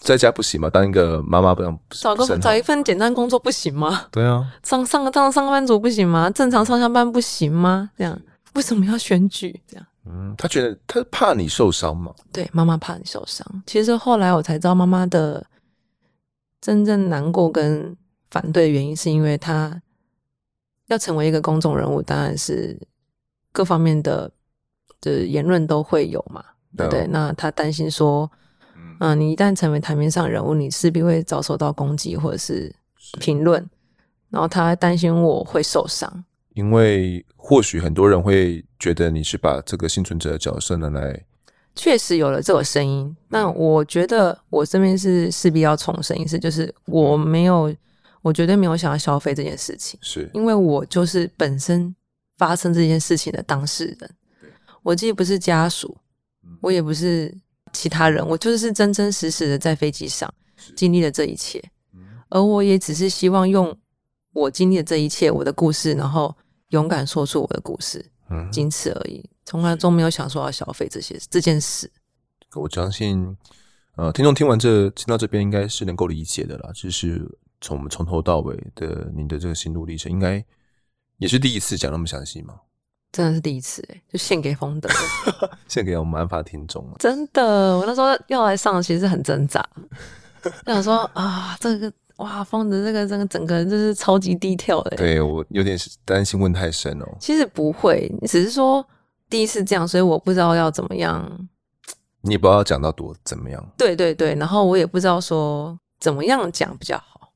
[0.00, 0.68] 在家不行吗？
[0.68, 4.06] 当一个妈妈不让找个找一份简单工作不行吗？
[4.12, 6.28] 对啊，上上个当上班族不行吗？
[6.28, 7.90] 正常上下班不行吗？
[7.96, 8.20] 这样
[8.52, 9.58] 为什么要选举？
[9.66, 12.12] 这样，嗯，他觉得他怕你受伤吗？
[12.30, 13.46] 对，妈妈怕你受伤。
[13.66, 15.46] 其实后来我才知道，妈妈的
[16.60, 17.96] 真正难过跟
[18.30, 19.80] 反对的原因，是因为她
[20.88, 22.78] 要成为一个公众人物，当然是
[23.52, 24.30] 各方面的
[25.04, 26.42] 的言论都会有嘛。
[26.76, 28.30] 对，对，那他担心说。
[29.00, 32.72] 嗯，你一旦成为台面上人物，你势必会遭受到攻击或者是
[33.18, 33.68] 评论，
[34.30, 36.24] 然后他还担心我会受伤，
[36.54, 41.24] 因为或许很多人会觉得你是把这个幸存者的角色拿来，
[41.74, 43.14] 确实有了这个声音。
[43.28, 47.74] 那我觉得我这边是势必要重申一次，就是我没有，
[48.22, 51.94] 我绝对没有想要消费这件事情，是因为我就是本身
[52.38, 54.10] 发生这件事情的当事人，
[54.84, 55.98] 我既不是家属，
[56.60, 57.36] 我也不是。
[57.76, 60.32] 其他人，我就是真真实实的在飞机上
[60.76, 61.60] 经历了这一切，
[62.28, 63.76] 而我也只是希望用
[64.32, 66.32] 我经历的这一切，我的故事，然后
[66.68, 68.08] 勇敢说出我的故事，
[68.52, 71.90] 仅此而已，从来都没有想说要消费这些这件事。
[72.54, 73.36] 我相信，
[73.96, 76.70] 呃，听众听完这听到这边，应该是能够理解的啦。
[76.72, 77.28] 就是
[77.60, 80.44] 从我们从头到尾的您的这个心路历程，应该
[81.18, 82.54] 也是第一次讲那么详细吗？
[83.14, 84.88] 真的是第一次哎，就献给丰德，
[85.68, 86.84] 献给我们安法听众。
[86.98, 89.64] 真的，我那时候要来上，其实很挣扎，
[90.66, 94.96] 想说啊，这个哇，丰德这个这个整个人就是超级低调的。
[94.96, 97.06] 对，我有点担心问太深哦。
[97.20, 98.84] 其实不会，只是说
[99.30, 101.48] 第一次这样，所以我不知道要怎么样。
[102.22, 103.64] 你也不知道要讲到多怎么样。
[103.78, 107.32] 对对对，然后我也不知道说怎么样讲比较好？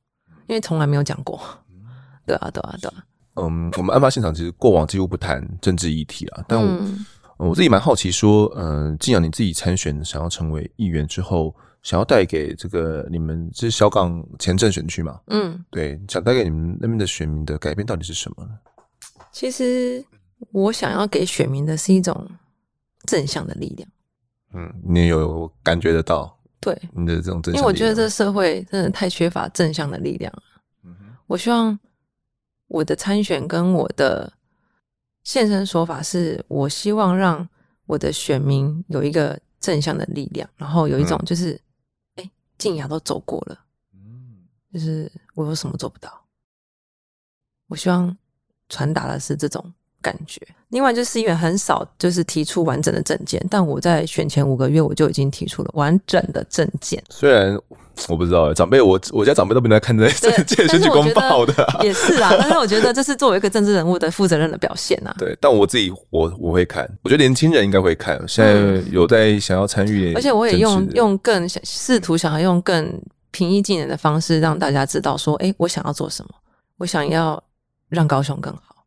[0.49, 1.41] 因为从来没有讲过。
[2.27, 3.05] 对啊，对啊，对啊。
[3.41, 15.21] 嗯，我们案发现场其实过往几乎不谈政治议题啊，但我、嗯、我自己蛮好奇说，嗯、呃，既然你自己参选，想要成为议员之后，想要带给这个你们这是小港前镇选区嘛？
[15.29, 18.51] 嗯，对，想带给你们那边的选民的改变到底是什么呢？
[19.31, 20.05] 其实
[20.53, 22.29] 我想要给选民的是一种
[23.05, 23.89] 正向的力量。
[24.55, 26.35] 嗯，你有感觉得到？
[26.61, 30.43] 对，你的这种正向，因为我觉得这个社会真的太缺乏正向的力量了。
[30.85, 31.79] 嗯哼，我希望
[32.69, 34.33] 我的参选跟我的
[35.25, 37.49] 现身说法是，我希望让
[37.87, 41.61] 我的选民有一个正向的力量，然后有一种就是，
[42.15, 43.59] 哎、嗯，静雅都走过了，
[43.93, 46.25] 嗯，就是我有什么做不到？
[47.67, 48.17] 我希望
[48.69, 49.75] 传达的是这种。
[50.01, 57.03] 感觉，另外就是市议员很少就是提出完整的证件，但我在选前五个月我就已经提出了完整的证件。
[57.11, 57.59] 虽然
[58.09, 62.33] 我不知道长辈，我我家长辈都没在看这些政见选举公报的，也是啊。
[62.39, 65.13] 但是我觉得这是作为一个政治人物的负责任的表现啊。
[65.19, 68.17] 对，但我自己我我会看，我觉得年轻人应该会看。
[68.29, 72.89] 现在有在想要参与， 而且我也用用更试图想要用更
[73.33, 76.31] 平易近人的方式让大家知道说，哎，我想要做什么，
[76.77, 77.43] 我想要
[77.89, 78.78] 让高雄更好。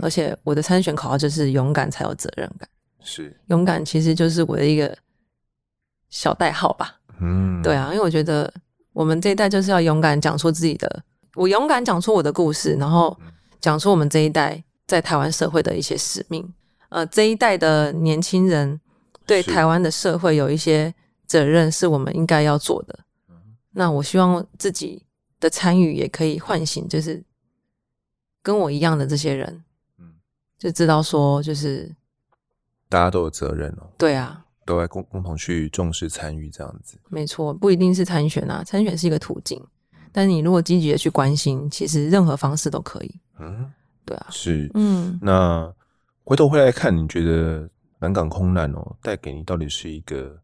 [0.00, 2.68] 而且我的参选口号就是勇敢才有责任感，
[3.00, 4.96] 是勇敢其实就是我的一个
[6.10, 6.98] 小代号吧。
[7.20, 8.52] 嗯，对啊，因为我觉得
[8.92, 11.02] 我们这一代就是要勇敢讲出自己的，
[11.34, 13.16] 我勇敢讲出我的故事，然后
[13.60, 16.52] 讲出我们这一代在台湾社会的一些使命。
[16.90, 18.80] 呃，这一代的年轻人
[19.26, 20.94] 对台湾的社会有一些
[21.26, 22.98] 责任是我们应该要做的。
[23.72, 25.04] 那我希望自己
[25.40, 27.22] 的参与也可以唤醒，就是
[28.42, 29.64] 跟我一样的这些人。
[30.58, 31.94] 就知道说，就是
[32.88, 33.88] 大家都有责任哦。
[33.98, 36.98] 对啊，都要共共同去重视参与这样子。
[37.08, 39.62] 没错，不一定是参选啊，参选是一个途径，
[40.12, 43.14] 但你如果积极的去关心，其实任何方式都可以。
[43.38, 43.70] 嗯，
[44.04, 45.18] 对啊，是，嗯。
[45.20, 45.72] 那
[46.24, 50.40] 回头回来看，你觉得南港空难哦，带给你到底是一个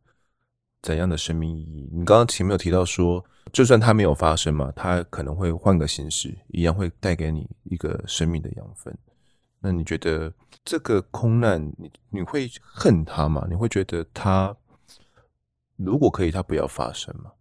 [0.83, 1.89] 怎样的生命意义？
[1.93, 8.97] 你刚刚前面有提到说，就算它没有发生嘛，它可能会换个形式，一样会带给你一个生命的养分。
[9.63, 10.33] 那你觉得
[10.65, 13.47] 这个空难，你你会恨他吗？
[13.49, 14.57] 你会觉得他
[15.77, 17.33] 如果可以，他不要发生吗？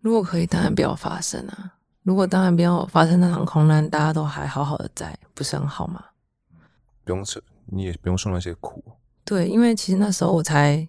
[0.00, 1.78] 如果可以，当然不要发生啊！
[2.02, 6.04] 如果当然不要发生那场空难，大家都还好好的在，不是很好吗？
[7.04, 8.82] 不用受，你也不用受那些苦。
[9.24, 10.88] 对，因为其实那时候我才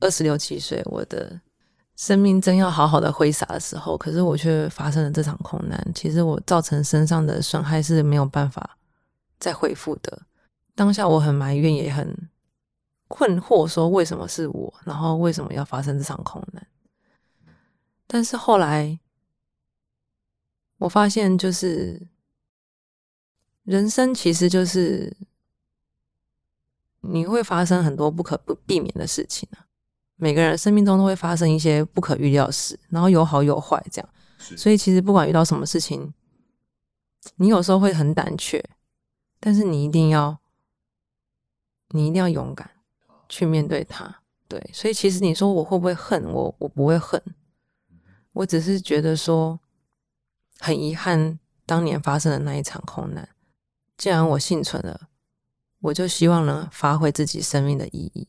[0.00, 1.40] 二十六七岁，我的。
[1.96, 5.92] 生命正要好好的挥洒的时候，可是我却发生了这场空难。
[5.94, 8.78] 其实我造成身上的损害是没有办法
[9.38, 10.22] 再恢复的。
[10.74, 12.28] 当下我很埋怨，也很
[13.08, 16.66] 困惑，说为什么是我，然后为什么要发生这场空难？
[18.06, 19.00] 但是后来
[20.76, 22.06] 我发现，就是
[23.64, 25.16] 人生其实就是
[27.00, 29.64] 你会发生很多不可不避免的事情啊。
[30.16, 34.08] 每个人生命中都会发生一些不可预料的事，然后有好有坏，这样。
[34.38, 36.12] 所以其实不管遇到什么事情，
[37.36, 38.64] 你有时候会很胆怯，
[39.40, 40.38] 但是你一定要，
[41.88, 42.70] 你一定要勇敢
[43.28, 44.22] 去面对它。
[44.48, 46.54] 对，所以其实你说我会不会恨我？
[46.58, 47.20] 我不会恨，
[48.32, 49.58] 我只是觉得说
[50.60, 53.28] 很遗憾，当年发生的那一场空难。
[53.98, 55.08] 既然我幸存了，
[55.80, 58.28] 我就希望能发挥自己生命的意义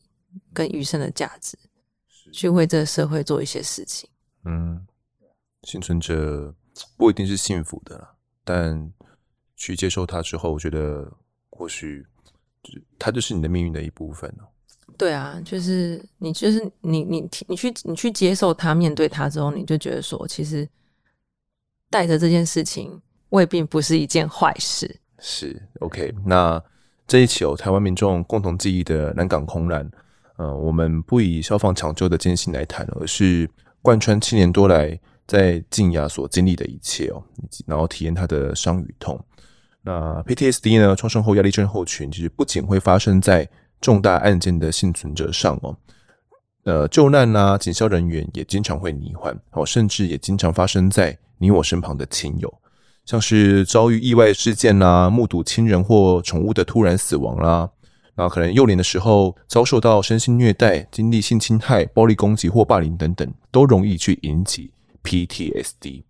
[0.52, 1.56] 跟余生的价值。
[2.32, 4.08] 去为这个社会做一些事情。
[4.44, 4.86] 嗯，
[5.64, 6.54] 幸存者
[6.96, 8.08] 不一定是幸福的，
[8.44, 8.92] 但
[9.56, 11.10] 去接受它之后，我觉得
[11.50, 12.06] 或许
[12.98, 14.32] 它就是你的命运的一部分。
[14.96, 20.68] 对啊，就是你，就是你，你，你去，你去接受它，面对它之后，你就觉得说，其实
[21.90, 23.00] 带着这件事情
[23.30, 25.00] 未必不是一件坏事。
[25.18, 26.62] 是 OK，那
[27.06, 29.88] 这一期有台湾民众共同记忆的南港空难。
[30.38, 33.48] 呃，我们不以消防抢救的艰辛来谈，而是
[33.82, 37.22] 贯穿七年多来在静雅所经历的一切哦，
[37.66, 39.20] 然后体验他的伤与痛。
[39.82, 43.48] 那 PTSD 呢，创伤后压力症候群，其实不仅会发生在
[43.80, 45.76] 重大案件的幸存者上哦，
[46.64, 52.52] 呃，救难啊，警消人员也经常会罹患哦，甚至也经常发生在你我身旁的亲友，
[53.04, 57.70] 像是遭遇意外事件啊，目睹亲人或宠物的突然死亡啦、
[58.18, 64.72] 然后可能幼年的时候遭受到身心虐待、经历性侵害、暴力攻击或霸凌等等，都容易去引起
[65.04, 66.02] PTSD。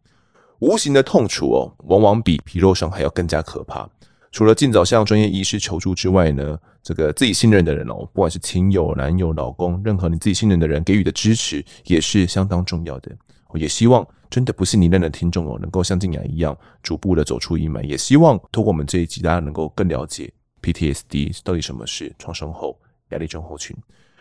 [0.61, 3.87] 无形的痛楚哦，往往比皮肉伤还要更加可怕。
[4.33, 13.15] 除了尽早向专业医师求助之外呢，这个自己信任的人哦，不管是亲友、男友、老公，任何你自己信任的人给予的支持也是相当重要的。
[13.49, 17.83] 我也希望真的不是你认的听众哦，能够像静雅一样逐步的走出阴霾。
[17.83, 20.33] 也希望透过我们这一集，大家能够更了解
[20.73, 22.77] PTSD 到底什么是创伤后
[23.11, 23.77] 压力症候群。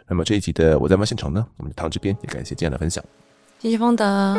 [0.07, 3.03] 那么这一集的我在案发现场呢，我们就到这边，也感谢这样的分享。
[3.59, 4.35] 谢谢方德。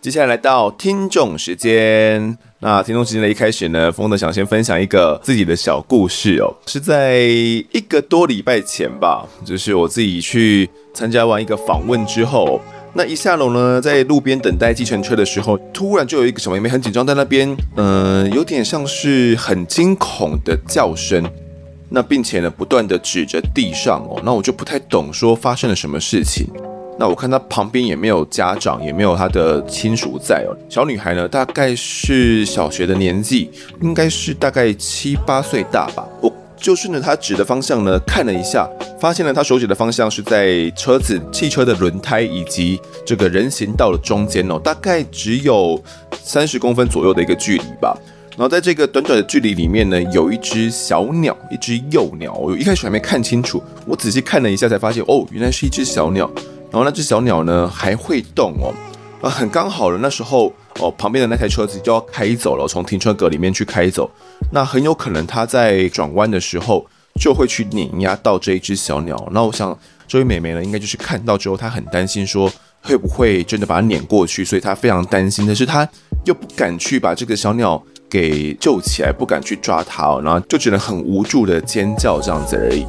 [0.00, 2.36] 接下来来到听众时间。
[2.58, 12.60] 那听众时间的一开始呢，风德想先分享一个自己的小故事哦，是在一个多礼拜前吧，就是我自己去参加完一个访问之后，
[12.96, 21.28] 那一下楼呢，在路边等待计程车的时候，突然就有一个小妹妹很紧张在那边，嗯、有点像是很惊恐的叫声，
[21.88, 26.46] 那并且呢，不断的指着地上哦，那我就不太懂说发生了什么事情。
[26.96, 30.54] 那我看她旁边也没有家长，也没有她的亲属在哦。
[30.68, 33.50] 小女孩呢，大概是小学的年纪，
[33.82, 36.06] 应该是大概七八岁大吧。
[36.22, 36.32] 我
[36.64, 38.66] 就顺着他指的方向呢看了一下，
[38.98, 45.78] 发现了他手指的方向是在车子、汽车的轮胎以及这个人行道的中间哦，大概只有
[46.22, 47.94] 三十公分左右的一个距离吧。
[48.30, 52.32] 然后在这个短短的距离里面呢，有一只小鸟，一只幼鸟。
[52.32, 56.30] 我一开始还没看清楚，我仔细看了一下才发现，哦，原来是一只小鸟。
[56.70, 58.72] 然后那只小鸟呢还会动哦，
[59.24, 59.98] 啊，很刚好了。
[60.02, 64.10] 那时候哦，旁边的那台车子就要开走了，从停车格里面去开走。
[64.52, 66.84] 那很有可能它在转弯的时候
[67.18, 69.16] 就会去碾压到这一只小鸟。
[69.32, 72.52] 那我想这位美眉呢，应该就是看到之后，她很担心说
[72.82, 75.46] 会不会真的把它碾过去，所以她非常担心。
[75.46, 75.88] 但是她
[76.26, 82.84] 又不敢去把这个小鸟给救起来，不敢去抓它，然后就只能很无助的尖叫这样子而已。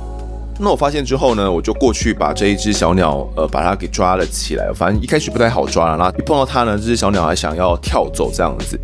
[0.58, 4.72] 那我发现之后呢，我就过去把这一只小鸟，呃，把它给抓了起来。
[4.74, 8.80] 反正一开始不太好抓了，然后一碰到它呢，这只小鸟还想要跳走这样子。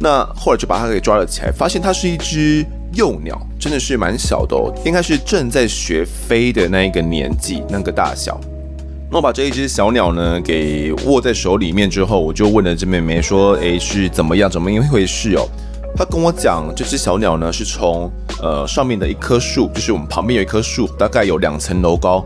[0.00, 8.40] 那后来就把它给抓了起来，发现它是一只幼鸟，真的是蛮小的哦，应该是正在学飞的那一个年纪，那个大小。
[9.08, 14.50] 那我把这一只小鸟呢给握在手里面之后，我就问了这妹妹说：“诶，是怎么样？
[14.50, 15.46] 怎么一回事哦？”
[15.96, 18.10] 他跟我讲，这只小鸟呢是从。
[18.42, 22.24] 呃，上面的一棵树，就是我们旁边有一棵树，大概有两层楼高，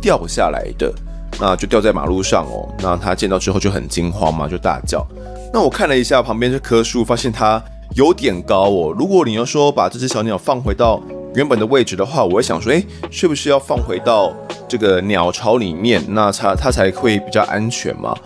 [0.00, 0.90] 掉下来的，
[1.38, 2.66] 那就掉在马路上哦。
[2.78, 5.06] 那他见到之后就很惊慌嘛，就大叫。
[5.52, 7.62] 那我看了一下旁边这棵树，发现它
[7.94, 8.94] 有点高哦。
[8.98, 10.98] 如果你要说把这只小鸟放回到
[11.34, 14.32] 原本的位置的话，我会想说，诶，是不是要放回到
[14.66, 18.16] 这个鸟巢里面，那它它才会比较安全嘛？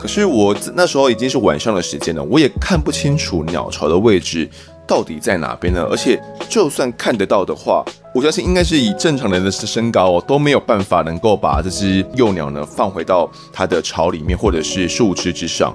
[0.00, 4.48] 可是我那时候已经是晚上的时间了，我也看不清楚鸟巢的位置。
[4.86, 5.86] 到底在哪边呢？
[5.88, 15.72] 而且就算看得到的话，我相信应该是以正常人的身高哦，都没有办法能够把这只幼鸟呢放回到它的巢里面，或者是树枝之上。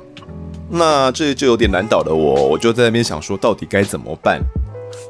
[0.70, 4.42] 那这就有点难倒了我，我就在那边想说，到底该怎么办？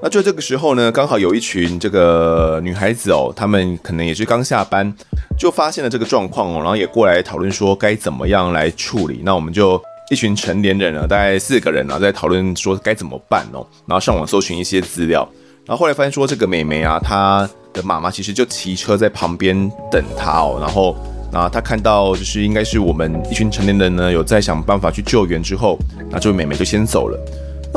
[0.05, 4.93] 那就这个时候呢，刚好有一群这个女孩子哦，她们可能也是刚下班，
[5.35, 9.21] 就发现了这个状况哦，然后也过来讨论说该怎么样来处理。
[9.23, 9.81] 那我们就。
[10.11, 13.65] 一群成年人呢，大概四个人呢，在讨论说该怎么办哦。
[13.87, 15.27] 然后上网搜寻一些资料，
[15.65, 19.57] 然后后来发现说，这个美眉啊，她的妈妈其实就骑车在旁边
[19.89, 20.59] 等她哦。
[20.61, 20.95] 然后，
[21.33, 25.75] 啊她看到就是应该是我们一群成年人呢，有在想办法去救援之后，
[26.11, 27.19] 那这位美眉就先走了。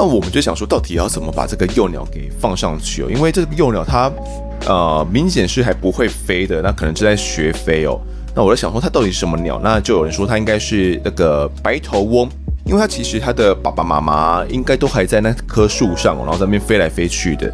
[0.00, 3.10] 那我们就想说，到底要怎么把这个幼鸟给放上去哦？
[3.10, 4.08] 因为这个幼鸟它
[4.68, 8.00] 呃明显是还不会飞的，那可能是在学飞哦。
[8.32, 9.60] 那我在想说，它到底是什么鸟？
[9.60, 12.28] 那就有人说它应该是那个白头翁，
[12.64, 17.52] 因为它其实它的爸爸妈妈应该都还在那棵树上，然后在那边飞来飞去的。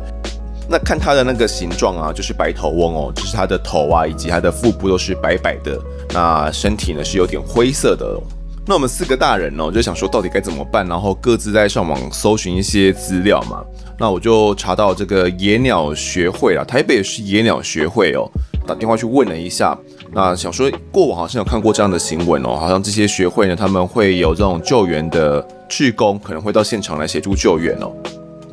[0.68, 5.80] 那看它的那个形状啊，就是白头翁哦，就是它的头啊以及它的腹部都是白白的，
[6.12, 8.21] 那身体呢是有点灰色的。
[8.66, 13.62] 那我们四个大人呢，就想说到底该怎么办，然后各自在上网搜寻一些资料嘛。
[13.99, 18.26] 那我就查到这个野鸟学会啊，台北是野鸟学会哦。
[18.66, 19.78] 打电话去问了一下，
[20.12, 27.92] 那想说过往好像有看过这样的新闻哦，好像这些学会呢，他们会有这种救援的志工，可能会到现场来协助救援哦。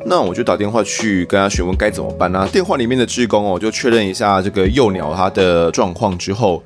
[0.04, 2.46] 那我就打电话去跟他询问该怎么办呢？
[2.52, 6.62] 电话里面的志工哦，就确认一下这个幼鸟它的状况之后，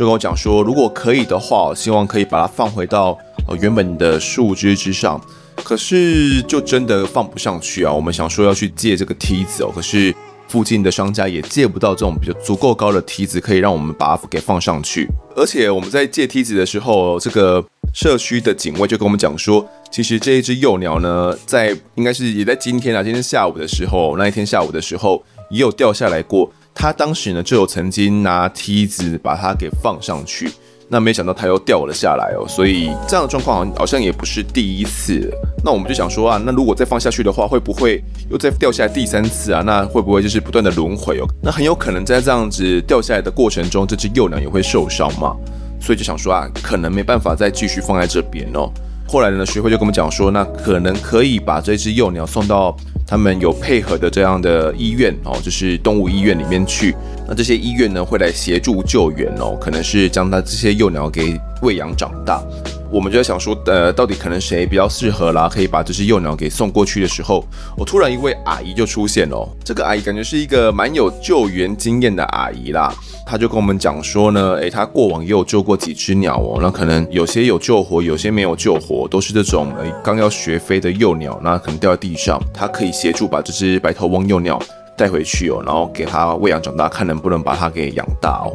[0.00, 5.20] 就跟我讲说，如果可以的话，希望可以把它放回到呃原本的树枝之上。
[5.56, 7.92] 可是就真的放不上去啊！
[7.92, 10.14] 我们想说要去借这个梯子哦，可是。
[10.48, 15.06] 附近的商家也借不到这种比较足够高的梯子，可以让我们把它给放上去。
[15.36, 17.64] 而且我们在借梯子的时候，这个
[17.94, 26.50] 社区的警卫就跟我们讲说，其实这一只幼鸟呢，在应该是也在今天啊，今天下午的时候，那一天下午的时候也有掉下来过。
[26.74, 30.50] 他当时呢就有曾经拿梯子把它给放上去，
[30.88, 35.30] 那没想到它又掉了下来哦，所以这样的状况好像好像也不是第一次。
[35.62, 39.62] 那我们就想说啊，那如果再放下去的话，会不会又再掉下来第三次啊？
[39.64, 41.26] 那会不会就是不断的轮回哦？
[41.42, 45.36] 那很有可能在这样子掉下来的过程中，这只幼鸟也会受伤嘛？
[45.80, 48.72] 所以就想说啊，可能没办法再继续放在这边哦。
[49.10, 56.94] 后来呢，学会就跟我们讲说，那可能可以把这只幼鸟送到他们有配合的这样的医院哦，就是动物医院里面去。
[57.26, 62.40] 那这些医院呢，会来协助救援哦，可能是将它这些幼鸟给喂养长大。
[62.88, 65.48] 我们就在想说，呃，到底可能谁比较适合啦？
[65.48, 67.44] 可以把这只幼鸟给送过去的时候，
[67.76, 69.48] 我突然一位阿姨就出现哦。
[69.64, 72.94] 这个阿姨感觉是一个蛮有救援经验的阿姨啦。
[73.30, 76.58] 他就跟我们讲说呢，诶，他过往也有救过几只鸟哦。
[76.60, 84.60] 那可能有些有救活，有些没有救活，都是这种诶刚要学飞的幼鸟，那可能掉在地上，他可以协助把这只白头翁幼鸟
[84.96, 88.50] 带回去哦，然后给它喂养长大，看能不能把它给养大哦。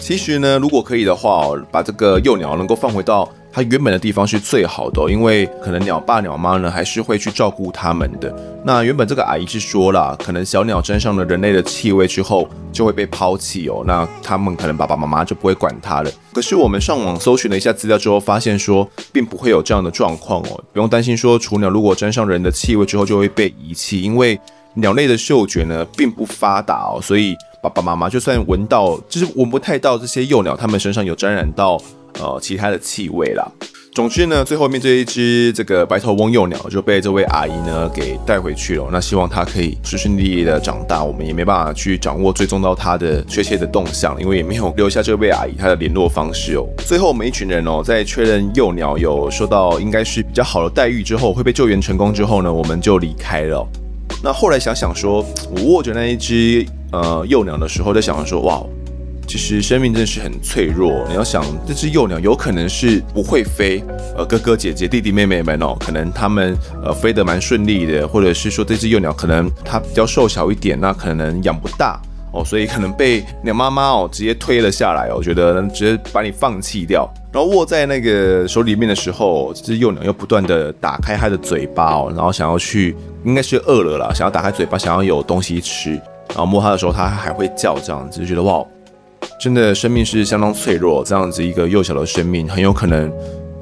[0.00, 8.30] 其实呢，如果可以的话哦，把这个幼鸟能够放回到它原本的地方是最好的，因为可能鸟爸鸟妈呢还是会去照顾它们的。
[8.62, 16.10] 那原本这个阿姨是说了，可能小鸟沾上了人类的气味之后就会被抛弃哦，那他们可能爸爸妈妈就不会管它了。
[16.34, 24.38] 可是我们上网搜寻了一下资料之后，发现说并不会有这样的状况哦，不用担心说雏鸟如果沾上人的气味之后就会被遗弃，因为。
[24.78, 31.80] 鸟类的嗅觉呢并不发达哦，所以爸爸妈妈就算闻到，就是闻不太到这些幼鸟它们身上有沾染到
[32.20, 33.46] 呃其他的气味啦。
[33.94, 38.86] 总之呢，最后面这一只这个白头翁幼鸟就被这位阿姨呢给带回去了。
[38.92, 46.66] 那希望它可以顺顺利利的长大，我们也没办法去掌握追踪到它的确切的动向，因为也没有留下这位阿姨她的联络方式哦。
[46.84, 53.66] 最后我们一群人哦，在确认幼鸟有受到应该是比较好的待遇之后，会被救援成功之后呢，我们就离开了。
[54.22, 58.62] 那后来想想说，我握着那一只呃幼鸟的时候，在想说，哇，
[59.26, 61.04] 其实生命真的是很脆弱。
[61.08, 63.82] 你要想，这只幼鸟有可能是不会飞，
[64.16, 72.00] 呃，哥哥姐姐弟弟妹妹们哦，可能他们呃飞得蛮顺利的，或者是说这只幼鸟可能它比较瘦小一点，那可能养不大
[72.32, 77.08] 哦，所以可能被鸟妈妈哦直接推了下来哦，我觉得直接把你放弃掉。
[77.32, 82.96] 然后握在那个手里面的时候，这只幼鸟又不断地打开它的嘴巴哦，然后想要去。
[83.24, 85.90] 应该是饿了啦，想要打开嘴巴，想要有东西吃。
[86.28, 88.64] 然后摸它的时候，它还会叫，这样子就觉得哇，
[89.38, 91.04] 真的生命是相当脆弱。
[91.04, 93.12] 这样子一个幼小的生命，很有可能，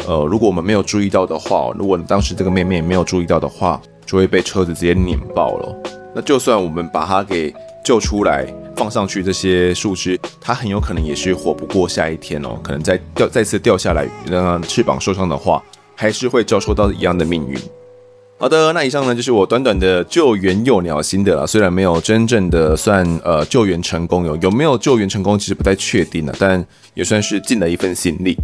[0.07, 5.77] 呃，如果我们没有注意到的话，如果当时这个妹妹没有注意到的话，就会被车子直接碾爆了。
[6.15, 7.53] 那就算我们把它给
[7.85, 8.47] 救出来，
[8.77, 12.59] 放上去这些树枝，它很有可能也是活不过下一天哦。
[12.63, 15.63] 可能再掉再次掉下来，让翅膀受伤的话，
[15.97, 17.59] 还是会遭受到一样的命运。
[18.37, 21.47] 好的，那以上呢就是我短短的救援幼鸟心得了。
[21.47, 26.63] 虽然没有真正的算呃救援成功，有有没有救援成功其实不太确定了，但
[26.93, 28.37] 也算是尽了一份心力。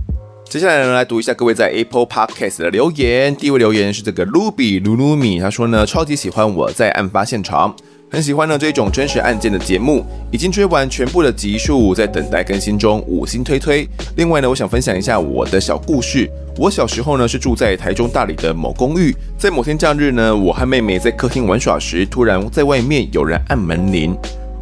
[0.48, 3.34] 接下来呢，来读一下各位在 Apple Podcast 的留言。
[3.36, 7.74] 第一位留言是这个 Ruby 噜噜米，他说呢，超级喜欢我在案发现场。
[8.12, 13.86] 很喜欢呢这种真实案件的节目，已经追完全部的集数，在等待更新中，五星推推。
[14.16, 16.28] 另外呢，我想分享一下我的小故事。
[16.60, 24.14] 我小时候呢是住在台中大里的某公寓，在某天假日呢，我和妹妹在客厅玩耍时，突然在外面有人按门铃。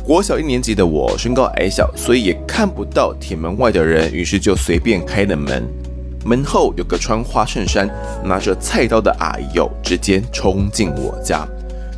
[0.04, 5.66] 国小一年级的我身高矮小，所以也看不到铁门外的人，于是就随便开了门。
[6.24, 7.90] 门后有个穿花衬衫、
[8.22, 11.44] 拿着菜刀的阿姨友，直接冲进我家。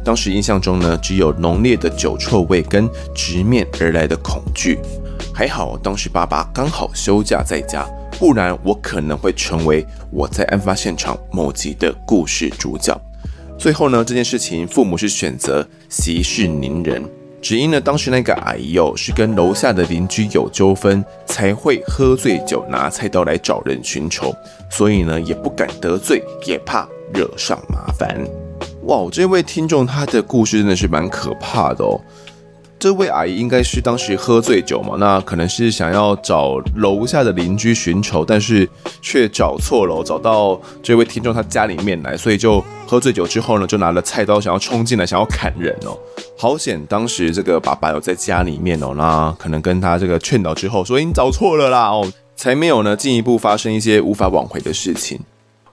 [0.02, 4.78] 当时印象中呢，只有浓烈的酒臭味跟直面而来的恐惧。
[5.34, 7.86] 还好当时爸爸刚好休假在家，
[8.20, 12.94] 不然我可能会成为我在案发现场某集的故事主角。
[13.58, 17.02] 最后呢，这件事情父母是选择息事宁人，
[17.40, 24.36] 只因呢当时那个阿姨哦是跟楼下的邻居有纠纷，才会喝醉酒拿菜刀来找人寻仇，
[24.70, 28.22] 所以呢也不敢得罪，也怕惹上麻烦。
[28.82, 31.98] 哇，这位听众他的故事真的是蛮可怕的哦。
[32.80, 38.66] 这位阿姨应该是当时喝醉酒嘛，那可能是想要找楼下的邻居寻仇，但是
[39.02, 45.94] 却找错了，找到这位听众他家里面来，所以就喝醉酒之后呢，就拿了菜刀想要冲进来，想要砍人哦。
[46.38, 55.20] 好险，当时这个爸爸有在家里面哦，那可能跟他这个劝导之后，说你找错了啦哦，才没有呢进一步发生一些无法挽回的事情。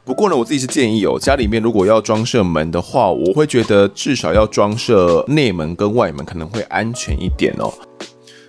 [0.07, 7.69] 不过呢，我自己是建议哦，家里面如果要装设门的话，我会觉得至少要装设内门跟外门，可能会安全一点哦。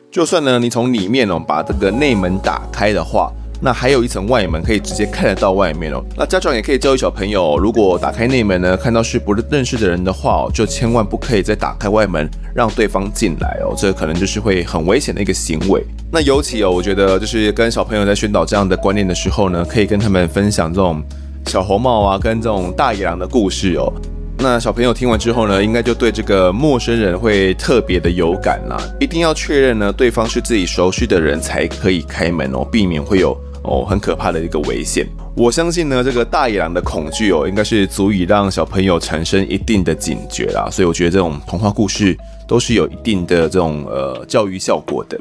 [0.08, 6.00] 就算呢，你从里面哦把这个内门打开的话，那还有一层外门可以直接看得到外面哦。
[6.16, 15.84] 那家长也可以教育小朋友，如果打开内门呢，看到是不认识的人的话哦，就千万不可以再打开外门让对方进来哦，这可能就是会很危险的一个行为。
[16.12, 21.02] 那尤其哦，我觉得就是跟小朋友在宣导这样的观念的时候呢，可以跟他们分享这种
[21.48, 23.90] 小红帽啊，跟这种大野狼的故事哦。
[24.40, 28.76] 那小朋友听完之后呢，应该就对这个陌生人会特别的有感啦。
[29.00, 35.06] 一定要确认呢，对方是自己熟悉的人才可以开门哦，避免会有哦很可怕的一个危险。
[35.34, 40.68] 我相信呢，这个大野狼的恐惧哦，应该是足以让小朋友产生一定的警觉啦。
[40.70, 42.16] 所以我觉得这种童话故事
[42.46, 45.18] 都是有一定的这种呃教育效果的。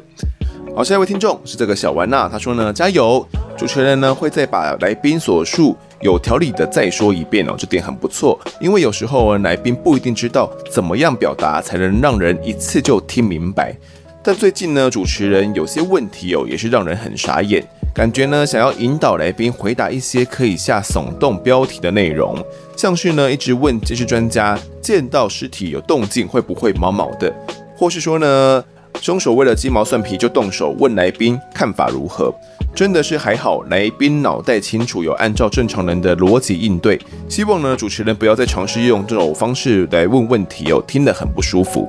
[0.76, 3.26] 好，下一位听众是这个小丸娜，他说呢，加油！
[3.56, 8.38] 主持人呢会再把来宾所述有条理的再说一遍哦，这点很不错。
[8.60, 13.76] 因为有时候来宾不一定知道怎么样表达才能让人一次就听明白。
[14.22, 17.64] 但最近呢，主持人有些问题哦，也是让人很傻眼，
[17.94, 22.36] 感觉呢想要引导来宾回答一些可以下耸动标题的内容，
[22.76, 27.32] 像是呢一直问这些专家见到尸体有动静会不会毛毛的，
[27.76, 28.62] 或是说呢，
[29.00, 32.34] 凶手为了鸡毛蒜皮就动手，问来宾看法如何？
[32.74, 37.00] 真的是还好，来宾脑袋清楚，有按照正常人的逻辑应对。
[37.28, 41.88] 希望呢，主持人不要再尝试用这种方式来问问题哦，听得很不舒服。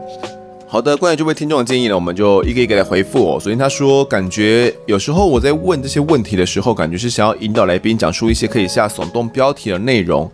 [0.68, 3.40] 好的，关于这位听众的建议呢，我们就一个一个来回复哦。
[3.40, 10.32] 首先他说，感觉有时候我在问这些问题的时候，感觉是想要引导来宾讲述一些可以下耸动标题的内容。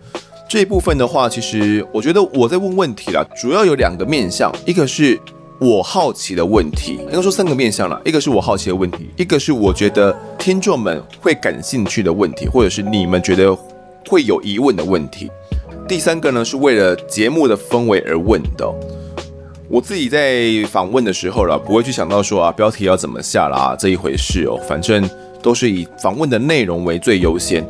[0.48, 5.20] 这一部分的话，其实我觉得我在问问题啦，主要有两个面向，一个是。
[5.58, 7.98] 我好奇的问题，应该说三个面向了。
[8.04, 13.56] 一个是我好奇的问题，一个是我觉得听众们会感兴趣的问题，或者是你们觉得
[14.06, 15.30] 会有疑问的问题。
[15.88, 18.70] 第三个呢，是为了节目的氛围而问的。
[19.68, 24.60] 我自己在访问的时候啦，不会去想到说啊，标题要怎么下啦这一回事哦。
[24.68, 25.08] 反正
[25.42, 27.66] 都是以访问的内容为最优先。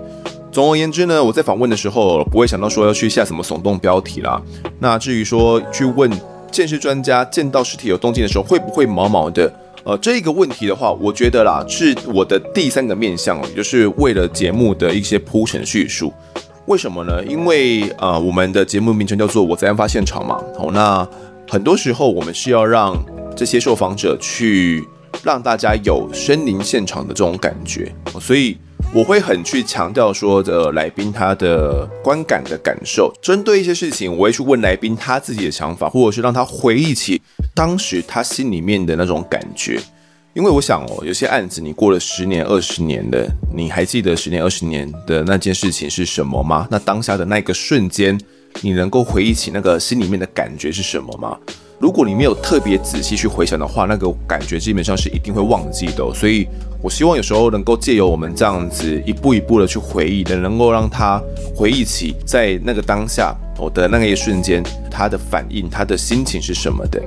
[0.50, 4.42] 总而言之呢，我在访问的时候不会想到说要去下什么耸动标题啦。
[4.80, 6.10] 那至于说去问。
[6.50, 9.52] 鉴识专家见到尸体有动静的时候，会不会毛毛的？
[9.84, 16.12] 呃，这个问题的话，我觉得啦，是我的第三个面向，也就是为了节目的一些铺陈叙述。
[16.66, 17.24] 为什么呢？
[17.24, 20.42] 因为呃，我们的节目名称叫做《我在案发现场》嘛。
[20.58, 21.08] 好，那
[21.48, 22.96] 很多时候我们是要让
[23.36, 24.84] 这些受访者去
[25.22, 28.56] 让大家有身临现场的这种感觉，所以。
[28.94, 37.20] 我会很去强调说的来宾他的观感的感受，针对一些事情，我会去问来宾他自己的想法，或者是让他回忆起
[37.54, 39.78] 当时他心里面的那种感觉。
[40.32, 46.66] 因为我想哦，有些案子你过了十年、二十年的，你还记得十年、二十年的那件事情是什么吗？
[46.70, 48.18] 那当下的那个瞬间，
[48.62, 51.38] 你能够回忆起那个心里面的感觉是什么吗？
[51.78, 56.04] 如果你没有特别仔细去回想的话，那个感觉基本上是一定会忘记的。
[56.14, 56.48] 所以，
[56.82, 61.20] 我希望有时候能够借由我们这样子一步一步的去回忆的，能够让他
[61.54, 66.98] 回忆起在那个当下我的那个一瞬间，他的反应、他的心情是什么的，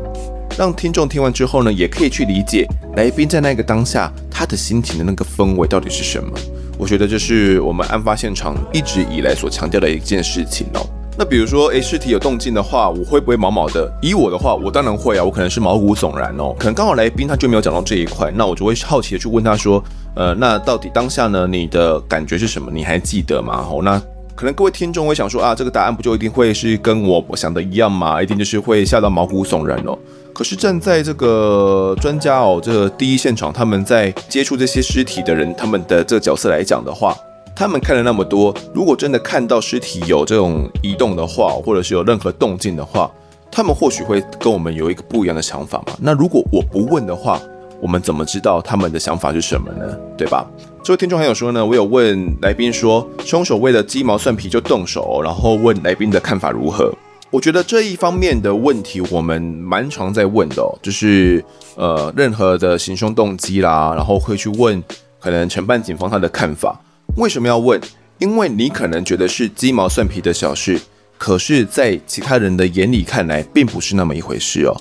[0.55, 6.31] 让听众听完之后呢，也可以去理解来宾在那个当下他的心情的那个氛围到底是什么。
[6.77, 10.87] 我觉得这是我们案发现场一直以来所强调的一件事情哦。
[11.19, 13.91] 那比如说，诶，尸体有动静的话，我会不会毛毛的？
[14.01, 16.55] 以我的话，我当然会啊，我可能是毛骨悚然哦。
[16.57, 19.83] 可能刚好来宾他就没有讲到这一块，那我就会好奇的去问他说，
[20.15, 22.71] 呃，那到底当下呢，你的感觉是什么？
[22.73, 23.67] 你还记得吗？
[23.69, 24.01] 哦，那
[24.33, 28.23] 可能各位听众会想说啊，这个答案不就一定会是跟我我想的一样吗？
[28.23, 29.99] 一定就是会吓到毛骨悚然哦。
[30.33, 37.13] 可是站在这个专家哦，这个第一现场，他们在接触这些尸体的人，他们的这个角色来讲的话。
[37.59, 43.11] 他们看了那么多，如果真的看到尸体有这种移动的话，或者是有任何动静的话，
[43.51, 45.93] 他们或许会跟我们有一个不一样的想法嘛。
[45.99, 47.37] 那如果我不问的话，
[47.81, 49.93] 我们怎么知道他们的想法是什么呢？
[50.17, 50.49] 对吧？
[50.81, 56.89] 这位听众还有说呢，我有问来宾说，凶手为了鸡毛蒜皮就动手，然后问来宾的看法如何？
[57.29, 61.43] 我觉得这一方面的问题我们蛮常在问的哦，就是
[61.75, 64.81] 呃，任何的行凶动机啦，然后会去问
[65.19, 66.79] 可能承办警方他的看法。
[67.17, 67.79] 为什么要问？
[68.17, 70.77] 因为你可能觉得是鸡毛蒜皮的小事，
[71.17, 74.75] 可是，在其他人的眼里看来，并不是那么一回事哦。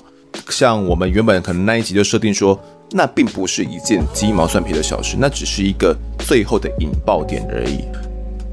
[0.49, 2.59] 像我们原本可能那一集就设定说，
[2.91, 7.85] 那并不是一件鸡毛蒜皮的小事，那只是一个最后的引爆点而已。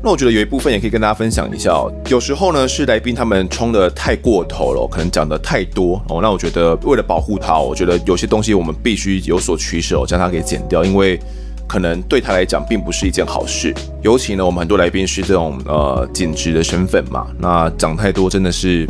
[0.05, 1.93] 那我觉得有一部分也可以跟大家分享一下哦。
[2.09, 6.20] 有时候呢，是来宾他们冲得太过头了，可能讲得太多哦。
[6.23, 11.19] 那我觉得为了保护他，我觉得有些东西我们必须有所取舍，将它给剪掉，因为。
[11.66, 18.86] 可能对他来讲并不是一件好事，尤其呢，我们很多来宾是这种呃警职的身份嘛，那讲太多真的是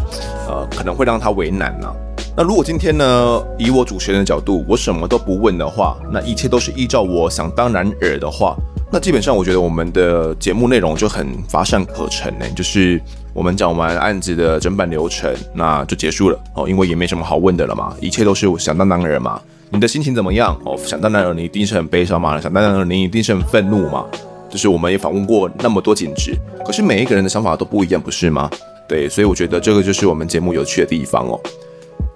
[0.48, 1.96] 呃可能会让他为难呐、啊。
[2.36, 8.54] 那如果今天呢，以我主持人的角度，我什么都不问的话，那一切都是依照我想当然耳的话，
[8.92, 13.00] 那基本上我觉得我们的节目内容就很乏善可陈呢，就是
[13.32, 19.40] 我们讲完案子的整版流程，那就结束了哦，因为也没什么好问的了嘛，一切都是想当然嘛。
[19.70, 20.56] 你的心情怎么样？
[20.64, 24.06] 哦，想当然了，你一定是很悲伤嘛，想当然了，你一定是很愤怒嘛。
[24.48, 26.32] 就是我们也访问过那么多警职，
[26.64, 28.48] 可是每一个人的想法都不一样，不是吗？
[28.88, 31.40] 对，所以我觉得这个就是我们节目有趣的地方哦。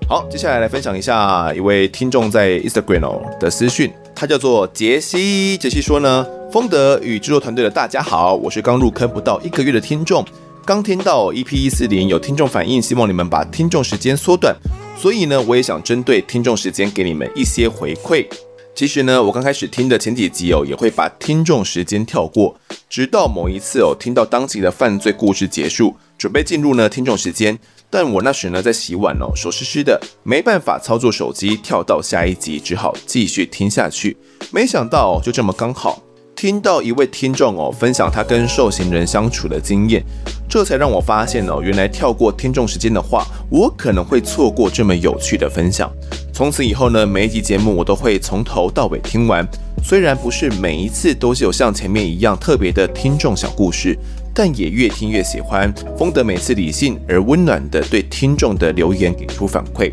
[0.08, 5.58] 好，接下来来分享一下一位听众在 Instagram 的私讯，他叫做杰西。
[5.58, 10.24] 杰西说呢，丰德与制作团队的大家好，我是刚入坑不到一个月的听众，
[10.64, 14.54] 刚听到 EP 一四零有听众反映，希望你们把听众时间缩短，
[14.96, 18.26] 所以呢，我也想针对听众时间给你们一些回馈。
[18.74, 22.54] 其实呢，我刚开始听的前几集哦，也会把听众时间跳过，
[22.88, 27.58] 直到某一次哦，听到当集的犯罪故事结束，准备进入呢听众时间，
[27.90, 34.16] 但我那时呢在洗碗哦，手湿湿的，没办法操作手机跳到下一集，只好继续听下去。
[34.52, 36.00] 没想到就这么刚好
[36.40, 40.02] 听到一位听众哦分享他跟受刑人相处的经验，
[40.48, 45.92] 这才让我发现哦，原来跳过听众时间的话，我可能会错过这么有趣的分享。
[46.32, 49.46] 从此以后呢，每一集节目我都会从头到尾听完。
[49.84, 53.94] 虽然不是每一次都是有像前面一样特别的听众小故事，
[54.32, 55.70] 但也越听越喜欢。
[55.98, 59.92] 丰德每次理性而温暖地对听众的留言给出反馈。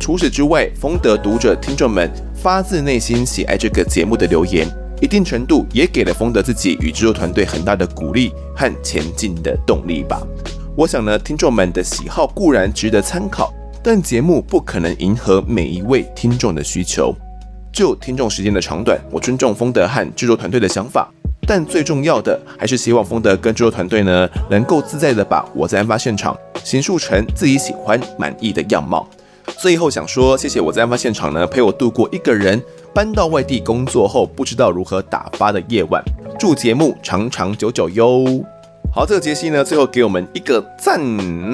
[0.00, 4.68] 除此之外，丰德读者听众们发自内心喜爱这个节目的留言，
[5.00, 10.20] 一定程度也给了丰德自己与制作团队很大的鼓励和前进的动力吧。
[10.76, 13.52] 我想呢，听众们的喜好固然值得参考。
[13.82, 17.14] 但节目不可能迎合每一位听众的需求，
[17.72, 21.08] 就听众时间的长短，我尊重丰德和制作团队的想法，
[21.46, 29.08] 但最重要的还是希望丰德跟制作团队呢，能够自在的把我在案发现场形塑成自己喜欢满意的样貌。
[29.58, 32.62] 最后想说，谢谢我在案发现场呢，陪我度过一个人
[32.94, 36.02] 搬到外地工作后不知道如何打发的夜晚。
[36.38, 38.24] 祝节目长长久久哟。
[38.92, 41.00] 好，这个杰西呢，最后给我们一个赞。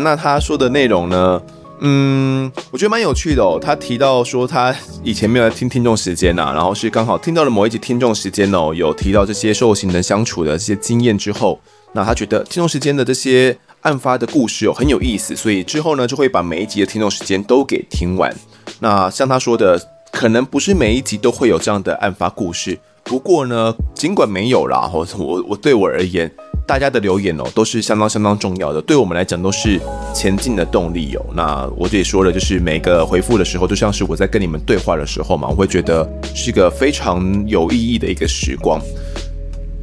[0.02, 1.40] 那他说的内容呢？
[1.84, 3.58] 嗯，我觉得蛮有趣的哦。
[3.60, 11.58] 他提到说，他以前没有听听众时间呐、啊，然后是刚好听到了某一集听众时间哦，有提到这些受刑人相处的这些经验之后，
[11.92, 18.34] 那他觉得听众时间的这些案发的故事哦很有意思，所以之后呢就会把每一集的听众时间都给听完。
[18.80, 19.80] 那像他说的，
[20.10, 26.30] 可能不是每一集都会有这样的案发故事，不过呢，尽管没有啦，我我对我而言。
[26.64, 29.80] 大家的留言哦，都是相当相当重要的，对我们来讲都是
[30.14, 31.26] 前进的动力哦。
[31.34, 38.80] 那我这里说了，就是每个回复的时候，就像是我在跟你们对话的时候嘛，我会觉得是一个非常有意义的一个时光。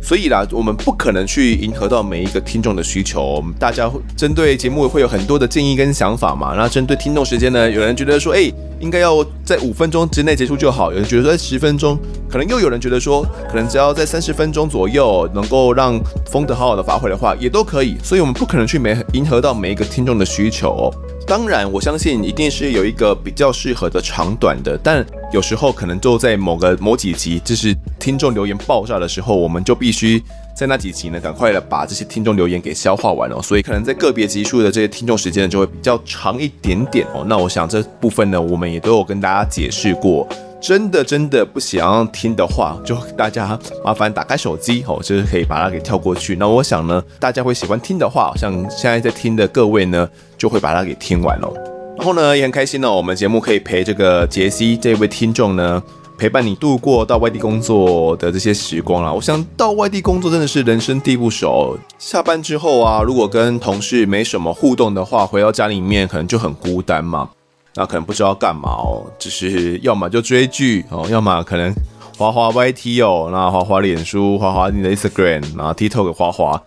[0.10, 3.44] 所以啦，我们不可能去迎合到每一个听众的需求。
[3.60, 6.56] 大家会针对节目会有很多的建议跟想法嘛。
[6.58, 11.96] 那针对听众时间呢，有人觉得说，哎，应该要在五分钟之内结束就好；有人觉得说十分钟，
[12.28, 17.96] 可能又有人觉得说，可能只要在三十分钟左右能够让风德好好的发挥的话，也都可以。
[18.04, 20.92] 所以我们不可能去每迎合到每一个听众的需求。
[21.30, 30.20] 当然，我相信一定是有一个比较适合的长短的，但有时候可能就在某个某几集，就是听众留言爆炸的时候，我们就必须
[30.58, 33.40] 在那几集呢，赶快的把这些听众留言给消化完哦。
[33.44, 37.24] 所以可能在个别集数的这些听众时间呢，就会比较长一点点哦。
[37.28, 40.28] 那我想这部分呢，我们也都有跟大家解释过。
[40.62, 46.36] 真的真的不想要听的话，就大家麻烦打开手机哦，就是可以把它给跳过去。
[46.36, 51.54] 那我想呢，大家会喜欢听的话，像现在在听的各位呢，就会把它给听完喽。
[51.98, 55.82] 然后呢，也很开心呢，我们节目可以陪这个杰西这位听众呢，
[56.18, 59.12] 陪伴你度过到外地工作的这些时光啦。
[59.12, 67.30] 我想到外地工作真的是人生地不熟，下班之后啊，如果跟同事没什么互动的话，回到家里面可能就很孤单嘛。
[67.76, 71.74] 那可能不知道干嘛哦，就是要么就追剧哦，要么可能
[72.18, 76.62] 滑滑 YT 哦，那滑滑脸书，滑滑你的 Instagram，然后 TikTok 滑滑，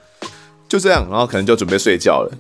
[0.69, 2.33] 就这样，然后可能就准备睡觉了。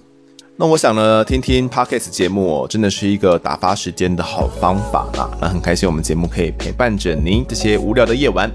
[0.56, 5.28] 那我想呢，听听 Podcast 节目哦，真的是一个打发时间的好方法啦。
[5.40, 8.50] 那很开心，我们节目可以陪伴着您这些无聊的夜晚。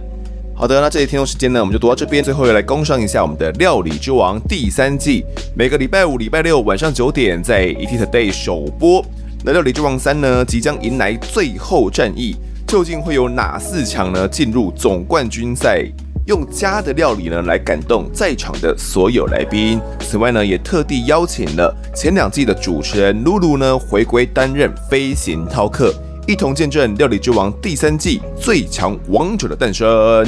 [0.56, 2.24] 好的，那这里听众时间呢，我们就读到这边。
[2.24, 5.24] 最后又来工商一下我们的《料理之王》第三季，
[5.56, 9.04] 每个礼拜五、礼拜六晚上九点在 ETtoday 首播。
[9.48, 12.36] 那《料理之王三》呢，即将迎来最后战役，
[12.68, 14.28] 究竟会有哪四强呢？
[14.28, 15.86] 进入总冠军赛，
[16.26, 19.80] 用家的料理呢来感动在场的所有来宾。
[20.02, 25.94] 此外呢，也特地邀请了前两季的主持人露露呢回归担任飞行饕客，
[26.28, 30.26] 一同见证《料理之王》第三季最强王者的诞生。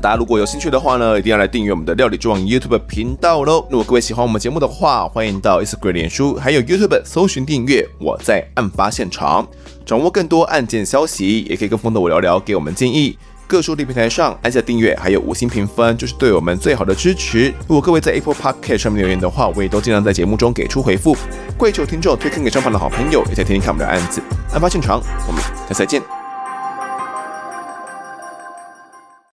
[0.00, 3.66] 大家如果有兴趣的话呢，一定要来订阅我们的料理之王 YouTube 频道喽。
[3.70, 7.88] 如果各位喜欢我们节目的话，欢迎到 Instagram、脸书还有 YouTube 搜寻订阅。
[7.98, 9.46] 我在案发现场，
[9.86, 13.16] 掌握更多案件消息，也可以跟风的我聊聊，给我们建议。
[13.46, 17.52] 各收听平台上按下订阅，还有五星评分，就是对我们最好的支持。
[17.68, 21.14] 如果各位在 Apple Podcast 上面留言的话，我也都尽量在节目中给出回复。
[21.56, 24.20] 跪求听众推荐给身旁的好朋友，也在听听看我们的案子。
[24.52, 26.23] 案发现场，我们下次再见。